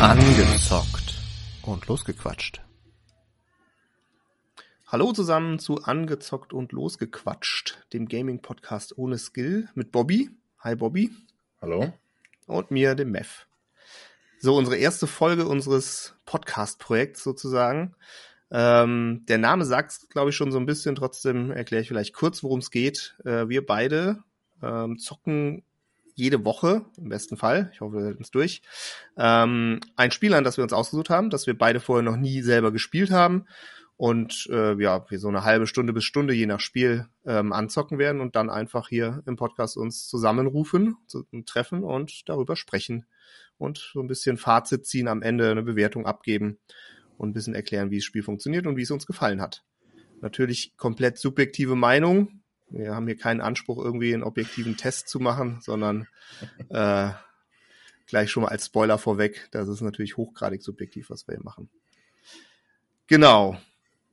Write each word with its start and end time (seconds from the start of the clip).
Angezockt 0.00 1.16
und 1.62 1.88
losgequatscht. 1.88 2.62
Hallo 4.86 5.12
zusammen 5.12 5.58
zu 5.58 5.82
Angezockt 5.82 6.52
und 6.52 6.70
losgequatscht, 6.70 7.84
dem 7.92 8.06
Gaming-Podcast 8.06 8.96
ohne 8.96 9.18
Skill 9.18 9.68
mit 9.74 9.90
Bobby. 9.90 10.30
Hi 10.60 10.76
Bobby. 10.76 11.10
Hallo. 11.60 11.92
Und 12.46 12.70
mir, 12.70 12.94
dem 12.94 13.10
Mev. 13.10 13.46
So, 14.38 14.56
unsere 14.56 14.76
erste 14.76 15.08
Folge 15.08 15.48
unseres 15.48 16.14
Podcast-Projekts 16.26 17.24
sozusagen. 17.24 17.96
Ähm, 18.52 19.24
der 19.26 19.38
Name 19.38 19.64
sagt 19.64 19.90
es, 19.90 20.08
glaube 20.08 20.30
ich, 20.30 20.36
schon 20.36 20.52
so 20.52 20.58
ein 20.58 20.66
bisschen. 20.66 20.94
Trotzdem 20.94 21.50
erkläre 21.50 21.82
ich 21.82 21.88
vielleicht 21.88 22.14
kurz, 22.14 22.44
worum 22.44 22.60
es 22.60 22.70
geht. 22.70 23.16
Äh, 23.24 23.48
wir 23.48 23.66
beide 23.66 24.22
ähm, 24.62 24.96
zocken 24.98 25.64
jede 26.18 26.44
Woche, 26.44 26.84
im 26.96 27.08
besten 27.08 27.36
Fall, 27.36 27.70
ich 27.72 27.80
hoffe, 27.80 27.98
wir 27.98 28.04
halten 28.06 28.22
es 28.22 28.30
durch, 28.30 28.60
ähm, 29.16 29.80
ein 29.96 30.10
Spiel 30.10 30.34
an, 30.34 30.44
das 30.44 30.56
wir 30.56 30.64
uns 30.64 30.72
ausgesucht 30.72 31.10
haben, 31.10 31.30
das 31.30 31.46
wir 31.46 31.56
beide 31.56 31.80
vorher 31.80 32.02
noch 32.02 32.16
nie 32.16 32.42
selber 32.42 32.72
gespielt 32.72 33.10
haben 33.10 33.46
und 33.96 34.48
äh, 34.50 34.80
ja, 34.82 35.08
wir 35.08 35.18
so 35.18 35.28
eine 35.28 35.44
halbe 35.44 35.66
Stunde 35.68 35.92
bis 35.92 36.04
Stunde 36.04 36.34
je 36.34 36.46
nach 36.46 36.60
Spiel 36.60 37.06
ähm, 37.24 37.52
anzocken 37.52 37.98
werden 37.98 38.20
und 38.20 38.34
dann 38.34 38.50
einfach 38.50 38.88
hier 38.88 39.22
im 39.26 39.36
Podcast 39.36 39.76
uns 39.76 40.08
zusammenrufen, 40.08 40.96
zu, 41.06 41.24
treffen 41.46 41.84
und 41.84 42.28
darüber 42.28 42.56
sprechen 42.56 43.06
und 43.56 43.78
so 43.78 44.00
ein 44.00 44.08
bisschen 44.08 44.36
Fazit 44.36 44.86
ziehen, 44.86 45.06
am 45.06 45.22
Ende 45.22 45.50
eine 45.50 45.62
Bewertung 45.62 46.04
abgeben 46.04 46.58
und 47.16 47.30
ein 47.30 47.32
bisschen 47.32 47.54
erklären, 47.54 47.90
wie 47.90 47.98
das 47.98 48.04
Spiel 48.04 48.24
funktioniert 48.24 48.66
und 48.66 48.76
wie 48.76 48.82
es 48.82 48.90
uns 48.90 49.06
gefallen 49.06 49.40
hat. 49.40 49.64
Natürlich 50.20 50.76
komplett 50.76 51.18
subjektive 51.18 51.76
Meinung, 51.76 52.37
wir 52.70 52.94
haben 52.94 53.06
hier 53.06 53.16
keinen 53.16 53.40
Anspruch, 53.40 53.82
irgendwie 53.82 54.12
einen 54.14 54.22
objektiven 54.22 54.76
Test 54.76 55.08
zu 55.08 55.20
machen, 55.20 55.60
sondern 55.62 56.06
äh, 56.68 57.10
gleich 58.06 58.30
schon 58.30 58.42
mal 58.42 58.50
als 58.50 58.66
Spoiler 58.66 58.98
vorweg, 58.98 59.48
das 59.50 59.68
ist 59.68 59.80
natürlich 59.80 60.16
hochgradig 60.16 60.62
subjektiv, 60.62 61.10
was 61.10 61.26
wir 61.28 61.34
hier 61.36 61.44
machen. 61.44 61.68
Genau. 63.06 63.58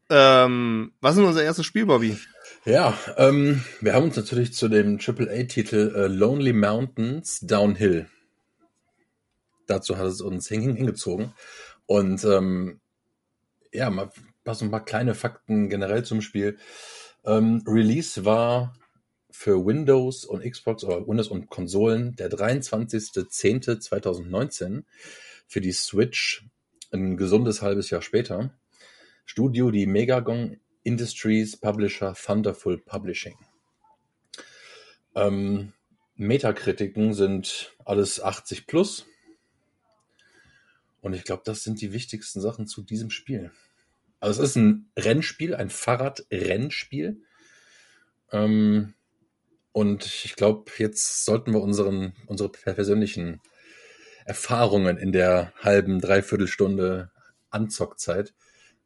Ähm, 0.09 0.93
was 1.01 1.17
ist 1.17 1.23
unser 1.23 1.43
erstes 1.43 1.65
Spiel, 1.65 1.85
Bobby? 1.85 2.17
Ja, 2.63 2.97
ähm, 3.17 3.63
wir 3.81 3.93
haben 3.93 4.05
uns 4.05 4.15
natürlich 4.15 4.53
zu 4.53 4.67
dem 4.67 4.99
AAA-Titel 4.99 5.93
äh, 5.95 6.07
Lonely 6.07 6.53
Mountains 6.53 7.39
Downhill. 7.41 8.07
Dazu 9.67 9.97
hat 9.97 10.05
es 10.05 10.21
uns 10.21 10.47
hingezogen. 10.47 11.33
Und 11.87 12.23
ähm, 12.23 12.79
ja, 13.71 13.89
mal, 13.89 14.11
so 14.51 14.65
ein 14.65 14.71
paar 14.71 14.85
kleine 14.85 15.15
Fakten 15.15 15.69
generell 15.69 16.03
zum 16.03 16.21
Spiel. 16.21 16.57
Ähm, 17.25 17.63
Release 17.67 18.23
war 18.23 18.73
für 19.31 19.65
Windows 19.65 20.25
und 20.25 20.43
Xbox 20.43 20.83
oder 20.83 21.07
Windows 21.07 21.29
und 21.29 21.49
Konsolen 21.49 22.15
der 22.15 22.29
23.10.2019. 22.29 24.83
Für 25.47 25.61
die 25.61 25.71
Switch 25.71 26.45
ein 26.91 27.17
gesundes 27.17 27.61
halbes 27.61 27.89
Jahr 27.89 28.01
später. 28.01 28.51
Studio 29.25 29.71
die 29.71 29.87
Megagon 29.87 30.59
Industries 30.83 31.57
Publisher 31.57 32.13
Thunderful 32.13 32.77
Publishing. 32.77 33.35
Ähm, 35.15 35.73
Metakritiken 36.15 37.13
sind 37.13 37.75
alles 37.83 38.21
80 38.21 38.67
plus. 38.67 39.05
Und 41.01 41.13
ich 41.13 41.23
glaube, 41.23 41.43
das 41.45 41.63
sind 41.63 41.81
die 41.81 41.91
wichtigsten 41.91 42.39
Sachen 42.39 42.67
zu 42.67 42.81
diesem 42.81 43.09
Spiel. 43.09 43.51
Also 44.25 44.41
es 44.41 44.49
ist 44.49 44.55
ein 44.55 44.89
Rennspiel, 44.97 45.53
ein 45.53 45.69
Fahrradrennspiel. 45.69 47.21
Ähm, 48.31 48.95
und 49.71 50.05
ich 50.05 50.35
glaube, 50.35 50.71
jetzt 50.79 51.25
sollten 51.25 51.53
wir 51.53 51.61
unseren, 51.61 52.13
unsere 52.25 52.49
persönlichen 52.49 53.39
Erfahrungen 54.25 54.97
in 54.97 55.11
der 55.11 55.53
halben, 55.61 56.01
dreiviertel 56.01 56.47
Stunde 56.47 57.11
Anzockzeit 57.51 58.33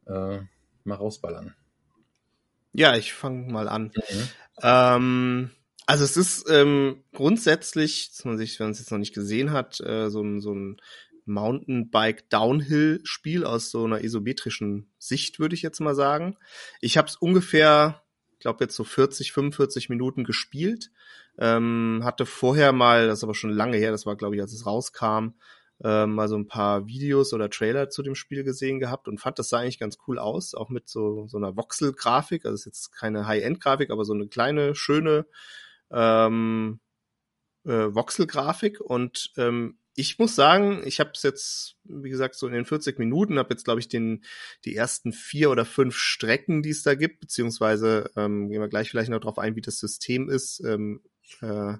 äh, 0.06 0.40
mal 0.84 0.94
rausballern. 0.94 1.54
Ja, 2.74 2.96
ich 2.96 3.14
fange 3.14 3.50
mal 3.50 3.68
an. 3.68 3.92
Mhm. 3.94 4.28
Ähm, 4.62 5.50
also 5.86 6.04
es 6.04 6.18
ist 6.18 6.50
ähm, 6.50 7.02
grundsätzlich, 7.14 8.10
dass 8.10 8.26
man 8.26 8.36
sich, 8.36 8.60
wenn 8.60 8.66
man 8.66 8.72
es 8.72 8.80
jetzt 8.80 8.90
noch 8.90 8.98
nicht 8.98 9.14
gesehen 9.14 9.52
hat, 9.52 9.80
äh, 9.80 10.10
so 10.10 10.22
ein, 10.22 10.42
so 10.42 10.52
ein 10.52 10.76
Mountainbike 11.26 12.28
Downhill 12.30 13.00
Spiel 13.04 13.44
aus 13.44 13.70
so 13.70 13.84
einer 13.84 14.02
isometrischen 14.02 14.92
Sicht, 14.98 15.38
würde 15.38 15.54
ich 15.54 15.62
jetzt 15.62 15.80
mal 15.80 15.94
sagen. 15.94 16.36
Ich 16.80 16.98
habe 16.98 17.08
es 17.08 17.16
ungefähr, 17.16 18.02
ich 18.32 18.40
glaube 18.40 18.64
jetzt 18.64 18.76
so 18.76 18.84
40, 18.84 19.32
45 19.32 19.88
Minuten 19.88 20.24
gespielt. 20.24 20.90
Ähm, 21.38 22.00
hatte 22.04 22.26
vorher 22.26 22.72
mal, 22.72 23.06
das 23.06 23.20
ist 23.20 23.24
aber 23.24 23.34
schon 23.34 23.50
lange 23.50 23.76
her, 23.76 23.92
das 23.92 24.06
war 24.06 24.16
glaube 24.16 24.36
ich, 24.36 24.42
als 24.42 24.52
es 24.52 24.66
rauskam, 24.66 25.34
äh, 25.82 26.06
mal 26.06 26.28
so 26.28 26.36
ein 26.36 26.48
paar 26.48 26.86
Videos 26.86 27.32
oder 27.32 27.48
Trailer 27.48 27.88
zu 27.88 28.02
dem 28.02 28.14
Spiel 28.14 28.44
gesehen 28.44 28.80
gehabt 28.80 29.08
und 29.08 29.18
fand 29.18 29.38
das 29.38 29.48
sah 29.48 29.60
eigentlich 29.60 29.78
ganz 29.78 29.98
cool 30.06 30.18
aus, 30.18 30.54
auch 30.54 30.68
mit 30.68 30.88
so 30.88 31.26
so 31.28 31.38
einer 31.38 31.56
Voxel-Grafik. 31.56 32.44
Also 32.44 32.54
ist 32.54 32.66
jetzt 32.66 32.92
keine 32.92 33.26
High-End-Grafik, 33.26 33.90
aber 33.90 34.04
so 34.04 34.12
eine 34.12 34.28
kleine, 34.28 34.74
schöne 34.74 35.26
ähm, 35.90 36.80
äh, 37.64 37.94
Voxel-Grafik 37.94 38.80
und 38.80 39.32
ähm, 39.36 39.78
ich 40.00 40.18
muss 40.18 40.34
sagen, 40.34 40.82
ich 40.84 40.98
habe 40.98 41.10
es 41.14 41.22
jetzt, 41.22 41.76
wie 41.84 42.08
gesagt, 42.08 42.34
so 42.34 42.46
in 42.46 42.54
den 42.54 42.64
40 42.64 42.98
Minuten, 42.98 43.38
habe 43.38 43.52
jetzt, 43.52 43.64
glaube 43.64 43.80
ich, 43.80 43.88
den, 43.88 44.24
die 44.64 44.74
ersten 44.74 45.12
vier 45.12 45.50
oder 45.50 45.64
fünf 45.64 45.96
Strecken, 45.96 46.62
die 46.62 46.70
es 46.70 46.82
da 46.82 46.94
gibt, 46.94 47.20
beziehungsweise 47.20 48.10
ähm, 48.16 48.48
gehen 48.48 48.60
wir 48.60 48.68
gleich 48.68 48.90
vielleicht 48.90 49.10
noch 49.10 49.20
drauf 49.20 49.38
ein, 49.38 49.56
wie 49.56 49.60
das 49.60 49.78
System 49.78 50.30
ist. 50.30 50.60
Ähm, 50.64 51.02
äh, 51.42 51.74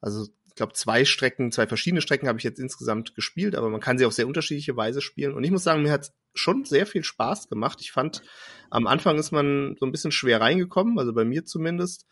also 0.00 0.26
ich 0.48 0.54
glaube, 0.54 0.72
zwei 0.72 1.04
Strecken, 1.04 1.52
zwei 1.52 1.66
verschiedene 1.66 2.00
Strecken 2.00 2.28
habe 2.28 2.38
ich 2.38 2.44
jetzt 2.44 2.58
insgesamt 2.58 3.14
gespielt, 3.14 3.54
aber 3.54 3.68
man 3.68 3.80
kann 3.80 3.98
sie 3.98 4.06
auf 4.06 4.14
sehr 4.14 4.26
unterschiedliche 4.26 4.74
Weise 4.74 5.02
spielen. 5.02 5.34
Und 5.34 5.44
ich 5.44 5.50
muss 5.50 5.64
sagen, 5.64 5.82
mir 5.82 5.92
hat 5.92 6.12
schon 6.32 6.64
sehr 6.64 6.86
viel 6.86 7.04
Spaß 7.04 7.50
gemacht. 7.50 7.82
Ich 7.82 7.92
fand, 7.92 8.22
am 8.70 8.86
Anfang 8.86 9.18
ist 9.18 9.32
man 9.32 9.76
so 9.78 9.84
ein 9.84 9.92
bisschen 9.92 10.12
schwer 10.12 10.40
reingekommen, 10.40 10.98
also 10.98 11.12
bei 11.12 11.26
mir 11.26 11.44
zumindest. 11.44 12.06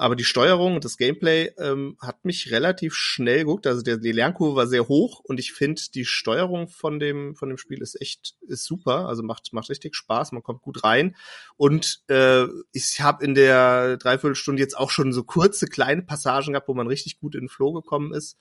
Aber 0.00 0.16
die 0.16 0.24
Steuerung 0.24 0.76
und 0.76 0.84
das 0.86 0.96
Gameplay 0.96 1.52
ähm, 1.58 1.98
hat 2.00 2.24
mich 2.24 2.50
relativ 2.50 2.94
schnell 2.94 3.40
geguckt. 3.40 3.66
Also 3.66 3.82
der, 3.82 3.98
die 3.98 4.12
Lernkurve 4.12 4.56
war 4.56 4.66
sehr 4.66 4.88
hoch 4.88 5.20
und 5.20 5.38
ich 5.38 5.52
finde, 5.52 5.82
die 5.94 6.06
Steuerung 6.06 6.68
von 6.68 6.98
dem, 6.98 7.36
von 7.36 7.50
dem 7.50 7.58
Spiel 7.58 7.82
ist 7.82 8.00
echt 8.00 8.34
ist 8.48 8.64
super. 8.64 9.06
Also 9.08 9.22
macht, 9.22 9.52
macht 9.52 9.68
richtig 9.68 9.94
Spaß, 9.94 10.32
man 10.32 10.42
kommt 10.42 10.62
gut 10.62 10.84
rein. 10.84 11.16
Und 11.58 12.02
äh, 12.08 12.46
ich 12.72 13.02
habe 13.02 13.22
in 13.22 13.34
der 13.34 13.98
Dreiviertelstunde 13.98 14.62
jetzt 14.62 14.78
auch 14.78 14.88
schon 14.88 15.12
so 15.12 15.22
kurze, 15.22 15.66
kleine 15.66 16.00
Passagen 16.00 16.54
gehabt, 16.54 16.68
wo 16.68 16.74
man 16.74 16.86
richtig 16.86 17.20
gut 17.20 17.34
in 17.34 17.42
den 17.42 17.48
Flow 17.50 17.74
gekommen 17.74 18.14
ist. 18.14 18.38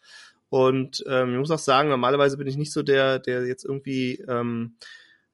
Und 0.47 1.03
ähm, 1.07 1.33
ich 1.33 1.39
muss 1.39 1.51
auch 1.51 1.59
sagen, 1.59 1.89
normalerweise 1.89 2.37
bin 2.37 2.47
ich 2.47 2.55
nicht 2.55 2.71
so 2.71 2.83
der, 2.83 3.19
der 3.19 3.45
jetzt 3.45 3.65
irgendwie 3.65 4.23
ähm, 4.29 4.77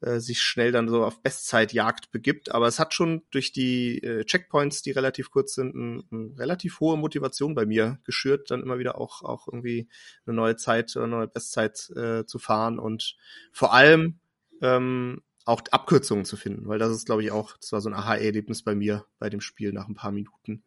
äh, 0.01 0.19
sich 0.19 0.41
schnell 0.41 0.71
dann 0.71 0.89
so 0.89 1.03
auf 1.03 1.21
Bestzeitjagd 1.21 2.11
begibt. 2.11 2.51
Aber 2.51 2.67
es 2.67 2.79
hat 2.79 2.93
schon 2.93 3.23
durch 3.31 3.51
die 3.51 4.03
äh, 4.03 4.25
Checkpoints, 4.25 4.81
die 4.81 4.91
relativ 4.91 5.31
kurz 5.31 5.55
sind, 5.55 5.75
eine 5.75 6.03
ein 6.11 6.35
relativ 6.37 6.79
hohe 6.79 6.97
Motivation 6.97 7.55
bei 7.55 7.65
mir 7.65 7.99
geschürt, 8.03 8.51
dann 8.51 8.61
immer 8.61 8.79
wieder 8.79 8.99
auch, 8.99 9.23
auch 9.23 9.47
irgendwie 9.47 9.87
eine 10.25 10.35
neue 10.35 10.55
Zeit 10.55 10.95
oder 10.95 11.05
eine 11.05 11.15
neue 11.15 11.27
Bestzeit 11.27 11.89
äh, 11.95 12.25
zu 12.25 12.39
fahren 12.39 12.79
und 12.79 13.15
vor 13.51 13.73
allem 13.73 14.19
ähm, 14.61 15.21
auch 15.45 15.61
Abkürzungen 15.71 16.25
zu 16.25 16.37
finden, 16.37 16.67
weil 16.67 16.79
das 16.79 16.91
ist, 16.91 17.05
glaube 17.05 17.23
ich, 17.23 17.31
auch, 17.31 17.55
das 17.57 17.71
war 17.71 17.79
so 17.79 17.89
ein 17.89 17.93
Aha-Erlebnis 17.93 18.63
bei 18.63 18.75
mir 18.75 19.05
bei 19.19 19.29
dem 19.29 19.41
Spiel 19.41 19.71
nach 19.71 19.87
ein 19.87 19.95
paar 19.95 20.11
Minuten. 20.11 20.63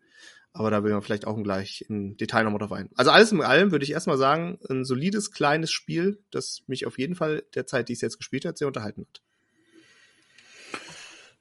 Aber 0.52 0.70
da 0.70 0.82
will 0.82 0.92
man 0.92 1.02
vielleicht 1.02 1.26
auch 1.26 1.40
gleich 1.42 1.84
im 1.88 2.16
Detail 2.16 2.44
nochmal 2.44 2.60
drauf 2.60 2.72
ein. 2.72 2.88
Also 2.96 3.10
alles 3.10 3.32
in 3.32 3.42
allem 3.42 3.70
würde 3.70 3.84
ich 3.84 3.92
erstmal 3.92 4.16
sagen, 4.16 4.58
ein 4.68 4.84
solides, 4.84 5.30
kleines 5.30 5.70
Spiel, 5.70 6.22
das 6.30 6.62
mich 6.66 6.86
auf 6.86 6.98
jeden 6.98 7.14
Fall 7.14 7.44
der 7.54 7.66
Zeit, 7.66 7.88
die 7.88 7.92
ich 7.92 8.00
jetzt 8.00 8.16
gespielt 8.16 8.44
hat, 8.44 8.56
sehr 8.56 8.66
unterhalten 8.66 9.06
hat. 9.08 9.22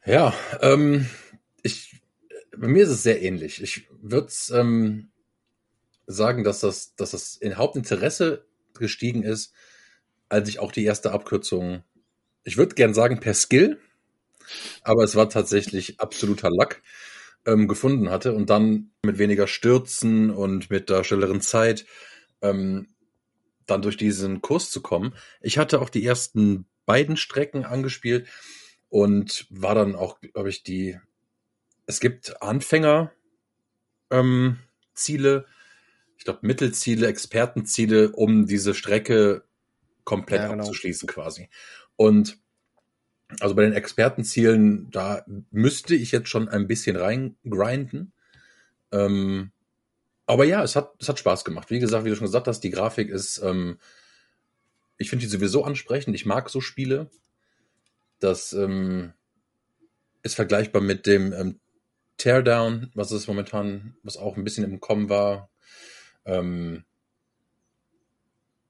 Ja, 0.06 0.34
ähm, 0.62 1.08
ich, 1.64 2.02
bei 2.56 2.68
mir 2.68 2.84
ist 2.84 2.90
es 2.90 3.04
sehr 3.04 3.22
ähnlich. 3.22 3.62
Ich 3.62 3.88
würde 4.02 4.32
ähm, 4.52 5.10
sagen, 6.06 6.44
dass 6.44 6.62
das, 6.62 6.96
dass 6.96 7.12
das 7.12 7.38
in 7.38 7.58
Hauptinteresse 7.58 8.46
gestiegen 8.78 9.24
ist, 9.24 9.54
als 10.30 10.50
ich 10.50 10.60
auch 10.60 10.72
die 10.72 10.86
erste 10.86 11.12
Abkürzung, 11.12 11.84
ich 12.48 12.56
würde 12.56 12.76
gern 12.76 12.94
sagen 12.94 13.20
per 13.20 13.34
Skill, 13.34 13.78
aber 14.82 15.04
es 15.04 15.16
war 15.16 15.30
tatsächlich 15.30 16.00
absoluter 16.00 16.50
Lack, 16.50 16.82
ähm, 17.46 17.68
gefunden 17.68 18.10
hatte 18.10 18.34
und 18.34 18.50
dann 18.50 18.92
mit 19.04 19.18
weniger 19.18 19.48
Stürzen 19.48 20.32
und 20.32 20.70
mit 20.70 20.90
der 20.90 21.04
schnelleren 21.04 21.42
Zeit 21.42 21.86
ähm, 22.42 22.88
dann 23.66 23.82
durch 23.82 23.98
diesen 23.98 24.42
Kurs 24.42 24.72
zu 24.72 24.82
kommen. 24.82 25.14
Ich 25.42 25.58
hatte 25.58 25.82
auch 25.82 25.90
die 25.90 26.06
ersten 26.06 26.66
beiden 26.86 27.18
Strecken 27.18 27.66
angespielt 27.66 28.30
und 28.88 29.46
war 29.50 29.76
dann 29.76 29.96
auch, 29.96 30.22
glaube 30.22 30.50
ich, 30.50 30.64
die. 30.64 30.98
Es 31.86 32.00
gibt 32.00 32.42
Anfänger 32.42 33.12
ähm, 34.10 34.60
Ziele, 34.94 35.46
ich 36.18 36.24
glaube 36.24 36.40
Mittelziele, 36.44 37.08
Expertenziele, 37.08 38.12
um 38.12 38.46
diese 38.46 38.74
Strecke 38.74 39.44
komplett 40.04 40.42
ja, 40.42 40.48
genau. 40.48 40.64
abzuschließen 40.64 41.08
quasi. 41.08 41.50
Und 41.98 42.38
also 43.42 43.56
bei 43.56 43.64
den 43.64 43.74
Expertenzielen, 43.74 44.90
da 44.92 45.26
müsste 45.52 45.94
ich 45.96 46.14
jetzt 46.14 46.30
schon 46.30 46.48
ein 46.48 46.68
bisschen 46.68 46.96
reingrinden. 46.96 48.14
Ähm, 48.94 49.52
aber 50.26 50.46
ja, 50.46 50.64
es 50.64 50.78
hat, 50.78 50.94
es 51.00 51.10
hat 51.10 51.20
Spaß 51.20 51.44
gemacht. 51.44 51.70
Wie 51.70 51.80
gesagt, 51.80 52.06
wie 52.06 52.10
du 52.10 52.16
schon 52.16 52.28
gesagt 52.28 52.48
hast, 52.48 52.62
die 52.62 52.70
Grafik 52.70 53.10
ist 53.10 53.42
ähm, 53.44 53.78
ich 54.98 55.10
finde 55.10 55.26
die 55.26 55.32
sowieso 55.32 55.64
ansprechend. 55.64 56.16
Ich 56.16 56.26
mag 56.26 56.50
so 56.50 56.62
Spiele. 56.62 57.10
Das 58.20 58.54
ähm, 58.54 59.14
ist 60.24 60.36
vergleichbar 60.36 60.82
mit 60.82 61.06
dem 61.06 61.34
ähm, 61.34 61.60
Teardown, 62.18 62.92
was 62.96 63.12
es 63.12 63.28
momentan, 63.28 63.96
was 64.02 64.18
auch 64.18 64.38
ein 64.38 64.44
bisschen 64.44 64.64
im 64.64 64.80
Kommen 64.80 65.10
war. 65.10 65.50
Ähm, 66.26 66.84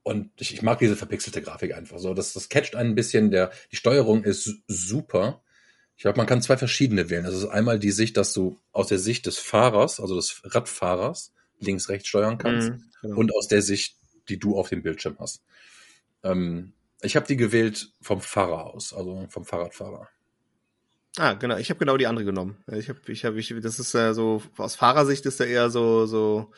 und 0.07 0.31
ich, 0.37 0.53
ich 0.53 0.61
mag 0.61 0.79
diese 0.79 0.95
verpixelte 0.95 1.41
Grafik 1.41 1.75
einfach 1.75 1.99
so. 1.99 2.13
Das, 2.13 2.31
das 2.31 2.47
catcht 2.47 2.77
einen 2.77 2.91
ein 2.91 2.95
bisschen. 2.95 3.29
Der, 3.29 3.51
die 3.73 3.75
Steuerung 3.75 4.23
ist 4.23 4.49
super. 4.65 5.41
Ich 5.97 6.03
glaube, 6.03 6.15
man 6.15 6.27
kann 6.27 6.41
zwei 6.41 6.55
verschiedene 6.55 7.09
wählen. 7.09 7.25
Das 7.25 7.35
ist 7.35 7.45
einmal 7.45 7.77
die 7.77 7.91
Sicht, 7.91 8.15
dass 8.15 8.31
du 8.31 8.57
aus 8.71 8.87
der 8.87 8.99
Sicht 8.99 9.25
des 9.25 9.37
Fahrers, 9.37 9.99
also 9.99 10.15
des 10.15 10.43
Radfahrers, 10.45 11.33
links, 11.59 11.89
rechts 11.89 12.07
steuern 12.07 12.37
kannst. 12.37 12.69
Mhm, 12.69 12.83
genau. 13.01 13.17
Und 13.17 13.35
aus 13.35 13.49
der 13.49 13.61
Sicht, 13.61 13.97
die 14.29 14.39
du 14.39 14.57
auf 14.57 14.69
dem 14.69 14.81
Bildschirm 14.81 15.17
hast. 15.19 15.43
Ähm, 16.23 16.71
ich 17.01 17.17
habe 17.17 17.27
die 17.27 17.35
gewählt 17.35 17.91
vom 18.01 18.21
Fahrer 18.21 18.67
aus, 18.73 18.93
also 18.93 19.27
vom 19.29 19.43
Fahrradfahrer. 19.43 20.07
Ah, 21.17 21.33
genau. 21.33 21.57
Ich 21.57 21.69
habe 21.69 21.79
genau 21.79 21.97
die 21.97 22.07
andere 22.07 22.23
genommen. 22.23 22.63
Ich 22.71 22.87
habe, 22.87 22.99
ich 23.07 23.25
habe, 23.25 23.37
ich, 23.37 23.53
das 23.61 23.77
ist 23.77 23.93
ja 23.93 24.13
so 24.13 24.41
aus 24.55 24.75
Fahrersicht 24.75 25.25
ist 25.25 25.41
da 25.41 25.43
eher 25.43 25.69
so 25.69 26.05
so 26.05 26.53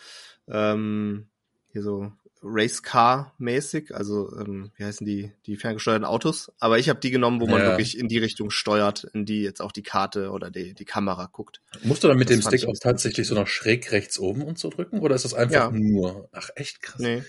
ähm, 0.47 1.29
hier 1.71 1.81
so 1.81 2.11
Racecar-mäßig, 2.41 3.93
also 3.93 4.31
ähm, 4.37 4.71
wie 4.77 4.85
heißen 4.85 5.05
die, 5.05 5.33
die 5.45 5.57
ferngesteuerten 5.57 6.05
Autos. 6.05 6.51
Aber 6.59 6.79
ich 6.79 6.89
habe 6.89 6.99
die 6.99 7.11
genommen, 7.11 7.41
wo 7.41 7.47
man 7.47 7.61
ja. 7.61 7.67
wirklich 7.67 7.97
in 7.97 8.07
die 8.07 8.17
Richtung 8.17 8.49
steuert, 8.49 9.03
in 9.13 9.25
die 9.25 9.41
jetzt 9.41 9.61
auch 9.61 9.71
die 9.71 9.83
Karte 9.83 10.31
oder 10.31 10.49
die, 10.49 10.73
die 10.73 10.85
Kamera 10.85 11.27
guckt. 11.31 11.61
Musst 11.83 12.03
du 12.03 12.07
dann 12.07 12.17
mit 12.17 12.29
das 12.29 12.37
dem 12.37 12.47
Stick 12.47 12.67
auch 12.67 12.77
tatsächlich 12.79 13.27
so 13.27 13.35
nach 13.35 13.47
schräg 13.47 13.91
rechts 13.91 14.19
oben 14.19 14.41
und 14.41 14.57
so 14.57 14.69
drücken? 14.69 14.99
Oder 14.99 15.15
ist 15.15 15.25
das 15.25 15.33
einfach 15.33 15.53
ja. 15.53 15.71
nur? 15.71 16.29
Ach, 16.31 16.49
echt 16.55 16.81
krass. 16.81 17.01
Nee. 17.01 17.23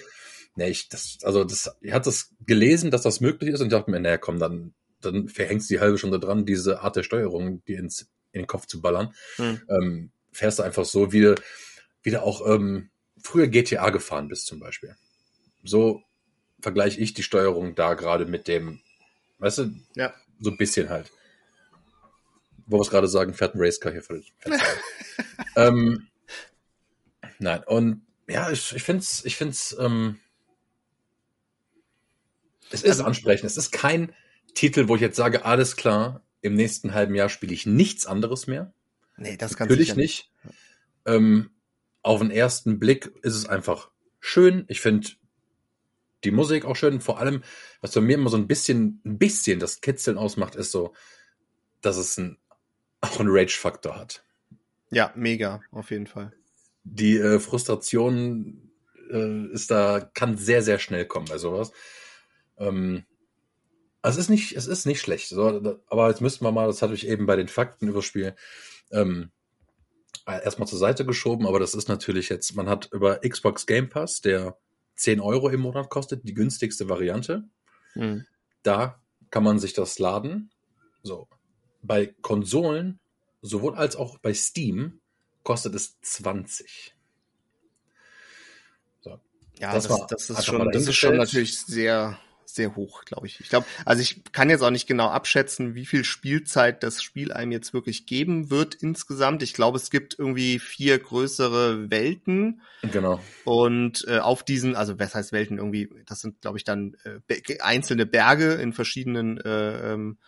Nee, 0.54 0.68
ich, 0.68 0.88
das, 0.88 1.18
also 1.22 1.44
das, 1.44 1.70
ich 1.80 1.92
hatte 1.92 2.06
das 2.06 2.34
gelesen, 2.46 2.90
dass 2.90 3.02
das 3.02 3.20
möglich 3.20 3.50
ist 3.50 3.60
und 3.60 3.68
ich 3.68 3.72
dachte 3.72 3.90
mir, 3.90 4.00
naja, 4.00 4.18
komm, 4.18 4.38
dann, 4.38 4.74
dann 5.00 5.28
verhängst 5.28 5.70
du 5.70 5.74
die 5.74 5.80
halbe 5.80 5.98
Stunde 5.98 6.20
dran, 6.20 6.44
diese 6.44 6.82
Art 6.82 6.96
der 6.96 7.02
Steuerung, 7.02 7.64
die 7.64 7.74
ins, 7.74 8.10
in 8.32 8.42
den 8.42 8.46
Kopf 8.46 8.66
zu 8.66 8.80
ballern. 8.80 9.14
Hm. 9.36 9.60
Ähm, 9.68 10.10
fährst 10.32 10.58
du 10.58 10.62
einfach 10.62 10.84
so, 10.84 11.12
wie, 11.12 11.34
wie 12.02 12.10
du 12.10 12.22
auch 12.22 12.46
ähm, 12.46 12.89
früher 13.22 13.48
GTA 13.48 13.90
gefahren 13.90 14.28
bist 14.28 14.46
zum 14.46 14.60
Beispiel. 14.60 14.96
So 15.62 16.02
vergleiche 16.60 17.00
ich 17.00 17.14
die 17.14 17.22
Steuerung 17.22 17.74
da 17.74 17.94
gerade 17.94 18.26
mit 18.26 18.48
dem, 18.48 18.80
weißt 19.38 19.58
du, 19.58 19.74
ja. 19.94 20.14
so 20.40 20.50
ein 20.50 20.56
bisschen 20.56 20.88
halt. 20.88 21.10
Wo 22.66 22.78
wir 22.78 22.82
es 22.82 22.90
gerade 22.90 23.08
sagen, 23.08 23.34
fährt 23.34 23.54
ein 23.54 23.60
Racecar 23.60 23.92
hier 23.92 24.02
völlig. 24.02 24.32
ähm, 25.56 26.08
nein, 27.38 27.62
und 27.64 28.02
ja, 28.28 28.50
ich, 28.50 28.74
ich 28.74 28.82
finde 28.82 29.02
es, 29.02 29.24
ich 29.24 29.36
find's, 29.36 29.76
ähm, 29.80 30.20
es 32.70 32.82
ist 32.82 32.90
also, 32.90 33.04
ansprechend. 33.04 33.50
Es 33.50 33.56
ist 33.56 33.72
kein 33.72 34.14
Titel, 34.54 34.88
wo 34.88 34.94
ich 34.94 35.00
jetzt 35.00 35.16
sage, 35.16 35.44
alles 35.44 35.76
klar, 35.76 36.22
im 36.40 36.54
nächsten 36.54 36.94
halben 36.94 37.14
Jahr 37.14 37.28
spiele 37.28 37.52
ich 37.52 37.66
nichts 37.66 38.06
anderes 38.06 38.46
mehr. 38.46 38.72
Nee, 39.16 39.36
das 39.36 39.56
kann 39.56 39.68
Natürlich 39.68 39.96
nicht. 39.96 40.30
nicht. 40.44 40.54
Ähm, 41.06 41.50
auf 42.02 42.20
den 42.20 42.30
ersten 42.30 42.78
Blick 42.78 43.12
ist 43.22 43.34
es 43.34 43.46
einfach 43.46 43.90
schön. 44.20 44.64
Ich 44.68 44.80
finde 44.80 45.08
die 46.24 46.30
Musik 46.30 46.64
auch 46.64 46.76
schön. 46.76 47.00
Vor 47.00 47.18
allem, 47.18 47.42
was 47.80 47.94
bei 47.94 48.00
mir 48.00 48.14
immer 48.14 48.30
so 48.30 48.36
ein 48.36 48.46
bisschen, 48.46 49.00
ein 49.04 49.18
bisschen 49.18 49.60
das 49.60 49.80
Kitzeln 49.80 50.18
ausmacht, 50.18 50.54
ist 50.54 50.70
so, 50.70 50.94
dass 51.80 51.96
es 51.96 52.18
ein, 52.18 52.38
auch 53.00 53.20
einen 53.20 53.30
Rage-Faktor 53.30 53.96
hat. 53.96 54.24
Ja, 54.90 55.12
mega, 55.14 55.62
auf 55.70 55.90
jeden 55.90 56.06
Fall. 56.06 56.32
Die 56.84 57.16
äh, 57.16 57.38
Frustration 57.38 58.70
äh, 59.10 59.46
ist 59.52 59.70
da, 59.70 60.00
kann 60.00 60.36
sehr, 60.36 60.62
sehr 60.62 60.78
schnell 60.78 61.06
kommen 61.06 61.26
bei 61.26 61.38
sowas. 61.38 61.72
Ähm, 62.58 63.04
es 64.02 64.16
ist 64.16 64.30
nicht, 64.30 64.56
es 64.56 64.66
ist 64.66 64.86
nicht 64.86 65.00
schlecht. 65.00 65.28
So, 65.28 65.78
aber 65.88 66.08
jetzt 66.08 66.20
müssten 66.20 66.44
wir 66.44 66.52
mal, 66.52 66.66
das 66.66 66.82
hatte 66.82 66.94
ich 66.94 67.06
eben 67.06 67.26
bei 67.26 67.36
den 67.36 67.48
Fakten 67.48 67.88
überspielen, 67.88 68.34
ähm, 68.90 69.30
erstmal 70.38 70.68
zur 70.68 70.78
Seite 70.78 71.04
geschoben, 71.04 71.46
aber 71.46 71.58
das 71.58 71.74
ist 71.74 71.88
natürlich 71.88 72.28
jetzt, 72.28 72.54
man 72.54 72.68
hat 72.68 72.88
über 72.92 73.20
Xbox 73.20 73.66
Game 73.66 73.88
Pass, 73.88 74.20
der 74.20 74.56
10 74.96 75.20
Euro 75.20 75.48
im 75.48 75.60
Monat 75.60 75.88
kostet, 75.90 76.28
die 76.28 76.34
günstigste 76.34 76.88
Variante. 76.88 77.44
Mhm. 77.94 78.26
Da 78.62 79.00
kann 79.30 79.44
man 79.44 79.58
sich 79.58 79.72
das 79.72 79.98
laden. 79.98 80.50
So. 81.02 81.28
Bei 81.82 82.14
Konsolen, 82.20 83.00
sowohl 83.40 83.74
als 83.74 83.96
auch 83.96 84.18
bei 84.18 84.34
Steam, 84.34 85.00
kostet 85.42 85.74
es 85.74 85.98
20. 86.02 86.94
So. 89.00 89.18
Ja, 89.58 89.72
das, 89.72 89.88
das, 89.88 90.06
das 90.08 90.30
ist, 90.30 90.44
schon, 90.44 90.70
das 90.70 90.86
ist 90.86 90.96
schon 90.96 91.16
natürlich 91.16 91.58
sehr 91.58 92.18
sehr 92.54 92.76
hoch, 92.76 93.04
glaube 93.04 93.26
ich. 93.26 93.40
Ich 93.40 93.48
glaube, 93.48 93.66
also 93.84 94.02
ich 94.02 94.22
kann 94.32 94.50
jetzt 94.50 94.62
auch 94.62 94.70
nicht 94.70 94.86
genau 94.86 95.08
abschätzen, 95.08 95.74
wie 95.74 95.86
viel 95.86 96.04
Spielzeit 96.04 96.82
das 96.82 97.02
Spiel 97.02 97.32
einem 97.32 97.52
jetzt 97.52 97.72
wirklich 97.72 98.06
geben 98.06 98.50
wird 98.50 98.74
insgesamt. 98.74 99.42
Ich 99.42 99.54
glaube, 99.54 99.76
es 99.76 99.90
gibt 99.90 100.18
irgendwie 100.18 100.58
vier 100.58 100.98
größere 100.98 101.90
Welten. 101.90 102.60
Genau. 102.82 103.20
Und 103.44 104.04
äh, 104.08 104.18
auf 104.18 104.42
diesen, 104.42 104.76
also 104.76 104.98
was 104.98 105.14
heißt 105.14 105.32
Welten 105.32 105.58
irgendwie, 105.58 105.90
das 106.06 106.20
sind, 106.20 106.40
glaube 106.40 106.58
ich, 106.58 106.64
dann 106.64 106.96
äh, 107.04 107.60
einzelne 107.60 108.06
Berge 108.06 108.52
in 108.54 108.72
verschiedenen 108.72 109.38
äh, 109.38 109.92
ähm, 109.92 110.18